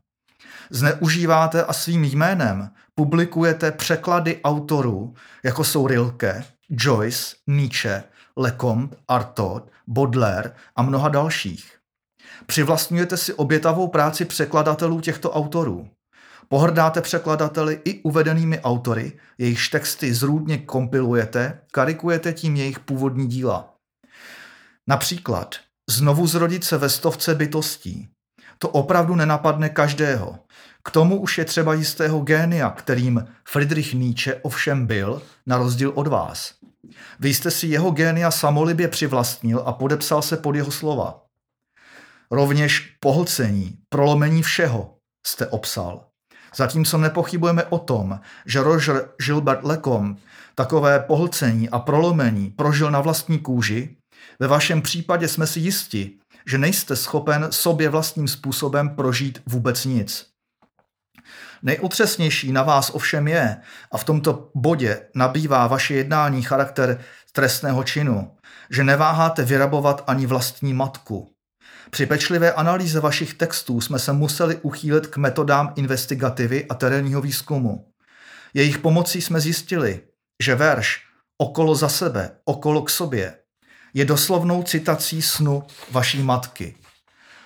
Zneužíváte 0.74 1.64
a 1.64 1.72
svým 1.72 2.04
jménem 2.04 2.70
publikujete 2.94 3.72
překlady 3.72 4.40
autorů, 4.44 5.14
jako 5.42 5.64
jsou 5.64 5.86
Rilke, 5.86 6.44
Joyce, 6.70 7.36
Nietzsche, 7.46 8.04
Lecomte, 8.36 8.96
Artaud, 9.08 9.70
Baudelaire 9.86 10.54
a 10.76 10.82
mnoha 10.82 11.08
dalších. 11.08 11.78
Přivlastňujete 12.46 13.16
si 13.16 13.34
obětavou 13.34 13.88
práci 13.88 14.24
překladatelů 14.24 15.00
těchto 15.00 15.30
autorů. 15.30 15.88
Pohrdáte 16.48 17.00
překladateli 17.00 17.80
i 17.84 18.02
uvedenými 18.02 18.60
autory, 18.60 19.12
jejichž 19.38 19.68
texty 19.68 20.14
zrůdně 20.14 20.58
kompilujete, 20.58 21.60
karikujete 21.72 22.32
tím 22.32 22.56
jejich 22.56 22.80
původní 22.80 23.26
díla. 23.26 23.74
Například 24.88 25.54
znovu 25.90 26.26
zrodit 26.26 26.64
se 26.64 26.78
ve 26.78 26.88
stovce 26.88 27.34
bytostí. 27.34 28.08
To 28.58 28.68
opravdu 28.68 29.14
nenapadne 29.14 29.68
každého. 29.68 30.38
K 30.84 30.90
tomu 30.90 31.20
už 31.20 31.38
je 31.38 31.44
třeba 31.44 31.74
jistého 31.74 32.20
génia, 32.20 32.70
kterým 32.70 33.26
Friedrich 33.48 33.94
Nietzsche 33.94 34.34
ovšem 34.42 34.86
byl, 34.86 35.22
na 35.46 35.58
rozdíl 35.58 35.92
od 35.94 36.06
vás. 36.06 36.54
Vy 37.20 37.34
jste 37.34 37.50
si 37.50 37.66
jeho 37.66 37.90
génia 37.90 38.30
samolibě 38.30 38.88
přivlastnil 38.88 39.62
a 39.66 39.72
podepsal 39.72 40.22
se 40.22 40.36
pod 40.36 40.54
jeho 40.54 40.70
slova. 40.70 41.22
Rovněž 42.30 42.96
pohlcení, 43.00 43.78
prolomení 43.88 44.42
všeho 44.42 44.96
jste 45.26 45.46
obsal. 45.46 46.04
Zatímco 46.56 46.98
nepochybujeme 46.98 47.64
o 47.64 47.78
tom, 47.78 48.20
že 48.46 48.62
Roger 48.62 49.08
Gilbert 49.24 49.64
Lecom 49.64 50.16
takové 50.54 51.00
pohlcení 51.00 51.68
a 51.68 51.78
prolomení 51.78 52.50
prožil 52.50 52.90
na 52.90 53.00
vlastní 53.00 53.38
kůži, 53.38 53.96
ve 54.40 54.46
vašem 54.46 54.82
případě 54.82 55.28
jsme 55.28 55.46
si 55.46 55.60
jisti, 55.60 56.10
že 56.46 56.58
nejste 56.58 56.96
schopen 56.96 57.46
sobě 57.50 57.88
vlastním 57.88 58.28
způsobem 58.28 58.88
prožít 58.88 59.42
vůbec 59.46 59.84
nic. 59.84 60.31
Nejotřesnější 61.62 62.52
na 62.52 62.62
vás 62.62 62.90
ovšem 62.94 63.28
je, 63.28 63.56
a 63.92 63.98
v 63.98 64.04
tomto 64.04 64.50
bodě 64.54 65.00
nabývá 65.14 65.66
vaše 65.66 65.94
jednání 65.94 66.42
charakter 66.42 67.00
trestného 67.32 67.84
činu, 67.84 68.36
že 68.70 68.84
neváháte 68.84 69.44
vyrabovat 69.44 70.04
ani 70.06 70.26
vlastní 70.26 70.74
matku. 70.74 71.34
Při 71.90 72.06
pečlivé 72.06 72.52
analýze 72.52 73.00
vašich 73.00 73.34
textů 73.34 73.80
jsme 73.80 73.98
se 73.98 74.12
museli 74.12 74.56
uchýlit 74.56 75.06
k 75.06 75.16
metodám 75.16 75.72
investigativy 75.76 76.66
a 76.68 76.74
terénního 76.74 77.20
výzkumu. 77.20 77.86
Jejich 78.54 78.78
pomocí 78.78 79.20
jsme 79.20 79.40
zjistili, 79.40 80.00
že 80.42 80.54
verš 80.54 81.00
okolo 81.38 81.74
za 81.74 81.88
sebe, 81.88 82.30
okolo 82.44 82.82
k 82.82 82.90
sobě 82.90 83.34
je 83.94 84.04
doslovnou 84.04 84.62
citací 84.62 85.22
snu 85.22 85.62
vaší 85.90 86.22
matky. 86.22 86.74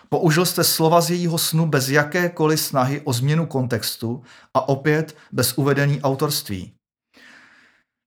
Použil 0.08 0.46
jste 0.46 0.64
slova 0.64 1.00
z 1.00 1.10
jejího 1.10 1.38
snu 1.38 1.66
bez 1.66 1.88
jakékoliv 1.88 2.60
snahy 2.60 3.00
o 3.04 3.12
změnu 3.12 3.46
kontextu 3.46 4.22
a 4.54 4.68
opět 4.68 5.16
bez 5.32 5.58
uvedení 5.58 6.02
autorství. 6.02 6.72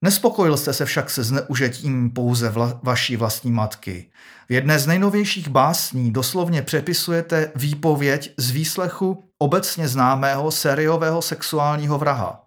Nespokojil 0.03 0.57
jste 0.57 0.73
se 0.73 0.85
však 0.85 1.09
se 1.09 1.23
zneužitím 1.23 2.09
pouze 2.09 2.49
vla, 2.49 2.79
vaší 2.83 3.15
vlastní 3.15 3.51
matky. 3.51 4.11
V 4.49 4.51
jedné 4.51 4.79
z 4.79 4.87
nejnovějších 4.87 5.49
básní 5.49 6.11
doslovně 6.11 6.61
přepisujete 6.61 7.51
výpověď 7.55 8.33
z 8.37 8.51
výslechu 8.51 9.23
obecně 9.37 9.87
známého 9.87 10.51
sériového 10.51 11.21
sexuálního 11.21 11.97
vraha. 11.97 12.45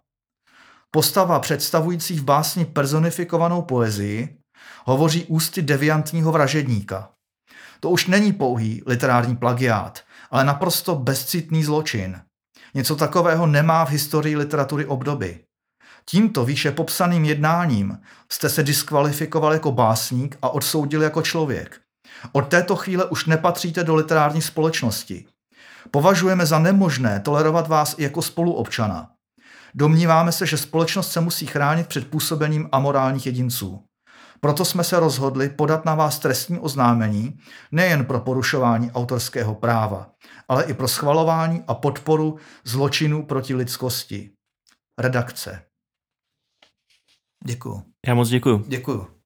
Postava 0.90 1.38
představující 1.38 2.18
v 2.18 2.24
básni 2.24 2.64
personifikovanou 2.64 3.62
poezii 3.62 4.38
hovoří 4.84 5.24
ústy 5.24 5.62
deviantního 5.62 6.32
vražedníka. 6.32 7.11
To 7.85 7.91
už 7.91 8.07
není 8.07 8.33
pouhý 8.33 8.83
literární 8.87 9.37
plagiát, 9.37 10.01
ale 10.30 10.45
naprosto 10.45 10.95
bezcitný 10.95 11.64
zločin. 11.64 12.20
Něco 12.74 12.97
takového 12.97 13.47
nemá 13.47 13.85
v 13.85 13.91
historii 13.91 14.37
literatury 14.37 14.87
obdoby. 14.87 15.45
Tímto 16.05 16.45
výše 16.45 16.70
popsaným 16.70 17.24
jednáním 17.24 17.99
jste 18.28 18.49
se 18.49 18.62
diskvalifikoval 18.62 19.53
jako 19.53 19.72
básník 19.72 20.39
a 20.43 20.49
odsoudil 20.49 21.03
jako 21.03 21.22
člověk. 21.22 21.80
Od 22.33 22.49
této 22.49 22.76
chvíle 22.76 23.05
už 23.05 23.26
nepatříte 23.26 23.85
do 23.85 23.95
literární 23.95 24.43
společnosti. 24.43 25.26
Považujeme 25.91 26.47
za 26.47 26.59
nemožné 26.59 27.20
tolerovat 27.20 27.68
vás 27.68 27.95
i 27.99 28.03
jako 28.03 28.22
spoluobčana. 28.22 29.11
Domníváme 29.74 30.33
se, 30.33 30.47
že 30.47 30.57
společnost 30.57 31.12
se 31.12 31.20
musí 31.20 31.47
chránit 31.47 31.87
před 31.87 32.11
působením 32.11 32.68
amorálních 32.72 33.26
jedinců. 33.26 33.85
Proto 34.45 34.64
jsme 34.64 34.84
se 34.84 35.01
rozhodli 35.01 35.49
podat 35.49 35.84
na 35.84 35.95
vás 35.95 36.18
trestní 36.18 36.59
oznámení 36.59 37.38
nejen 37.72 38.05
pro 38.05 38.20
porušování 38.20 38.93
autorského 38.93 39.55
práva, 39.55 40.11
ale 40.49 40.64
i 40.64 40.74
pro 40.74 40.88
schvalování 40.88 41.64
a 41.66 41.74
podporu 41.74 42.38
zločinů 42.64 43.26
proti 43.26 43.55
lidskosti. 43.55 44.30
Redakce. 44.99 45.64
Děkuju. 47.45 47.82
Já 48.07 48.14
moc 48.14 48.28
děkuju. 48.28 48.64
Děkuju. 48.68 49.22